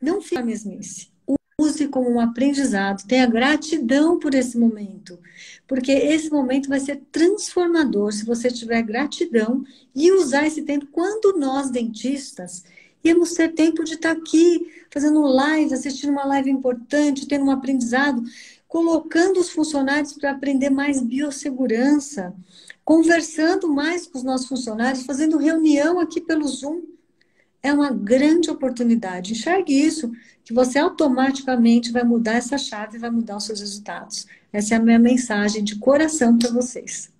[0.00, 1.14] Não fica a mesmice
[1.58, 5.18] use como um aprendizado, tenha gratidão por esse momento,
[5.66, 10.88] porque esse momento vai ser transformador se você tiver gratidão e usar esse tempo.
[10.90, 12.64] Quando nós, dentistas,
[13.04, 18.22] íamos ter tempo de estar aqui fazendo live, assistindo uma live importante, tendo um aprendizado,
[18.66, 22.34] colocando os funcionários para aprender mais biossegurança,
[22.84, 26.82] conversando mais com os nossos funcionários, fazendo reunião aqui pelo Zoom
[27.64, 29.32] é uma grande oportunidade.
[29.32, 30.12] Enxergue isso,
[30.44, 34.26] que você automaticamente vai mudar essa chave e vai mudar os seus resultados.
[34.52, 37.10] Essa é a minha mensagem de coração para vocês.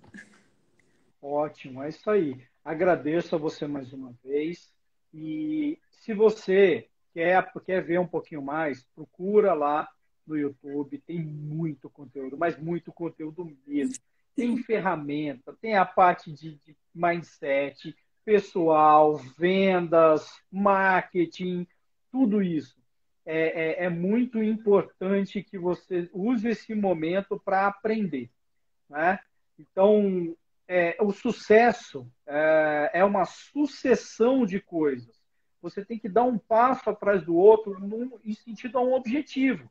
[1.19, 2.39] Ótimo, é isso aí.
[2.63, 4.71] Agradeço a você mais uma vez.
[5.17, 9.89] E se você quer, quer ver um pouquinho mais, procura lá
[10.27, 11.01] no YouTube.
[11.07, 13.95] Tem muito conteúdo, mas muito conteúdo mesmo.
[14.35, 17.95] Tem ferramenta, tem a parte de, de mindset,
[18.25, 21.65] pessoal, vendas, marketing,
[22.11, 22.75] tudo isso.
[23.25, 28.29] É, é, é muito importante que você use esse momento para aprender.
[28.89, 29.17] Né?
[29.57, 30.35] Então,
[30.67, 35.15] é, o sucesso é, é, uma sucessão de coisas.
[35.61, 39.69] Você tem que dar um passo atrás do outro num, em sentido a um objetivo.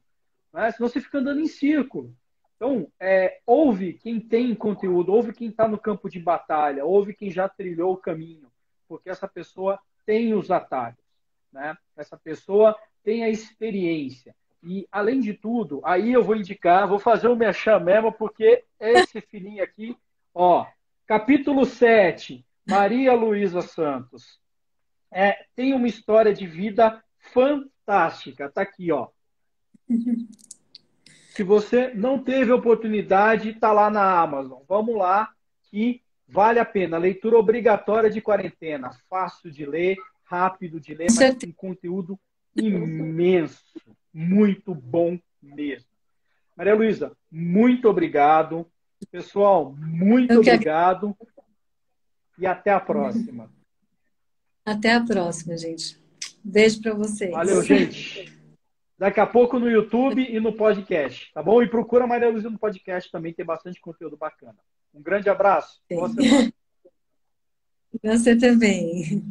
[0.53, 0.71] Né?
[0.73, 2.15] Senão você fica andando em círculo.
[2.57, 7.31] Então, é, ouve quem tem conteúdo, ouve quem está no campo de batalha, ouve quem
[7.31, 8.49] já trilhou o caminho,
[8.89, 11.05] porque essa pessoa tem os atalhos,
[11.53, 11.77] né?
[11.97, 14.35] Essa pessoa tem a experiência.
[14.63, 19.21] E, além de tudo, aí eu vou indicar, vou fazer o merchan mesmo, porque esse
[19.21, 19.95] filhinho aqui,
[20.33, 20.67] ó,
[21.07, 24.39] capítulo 7, Maria Luísa Santos,
[25.13, 27.03] é, tem uma história de vida
[27.33, 28.51] fantástica.
[28.51, 29.09] Tá aqui, ó.
[31.31, 34.63] Se você não teve oportunidade, está lá na Amazon.
[34.69, 35.31] Vamos lá,
[35.71, 36.99] que vale a pena.
[36.99, 38.91] Leitura obrigatória de quarentena.
[39.09, 42.19] Fácil de ler, rápido de ler, mas com conteúdo
[42.57, 43.63] imenso.
[44.13, 45.89] Muito bom mesmo.
[46.57, 48.67] Maria Luísa, muito obrigado.
[49.11, 51.17] Pessoal, muito obrigado.
[52.39, 53.51] E até a próxima.
[54.65, 55.99] Até a próxima, gente.
[56.43, 57.31] Beijo para vocês.
[57.31, 58.33] Valeu, gente.
[58.99, 61.63] Daqui a pouco no YouTube e no podcast, tá bom?
[61.63, 64.57] E procura a Maria Luísa no podcast também, tem bastante conteúdo bacana.
[64.95, 65.81] Um grande abraço.
[65.91, 66.53] Boa semana.
[68.03, 69.23] Você também.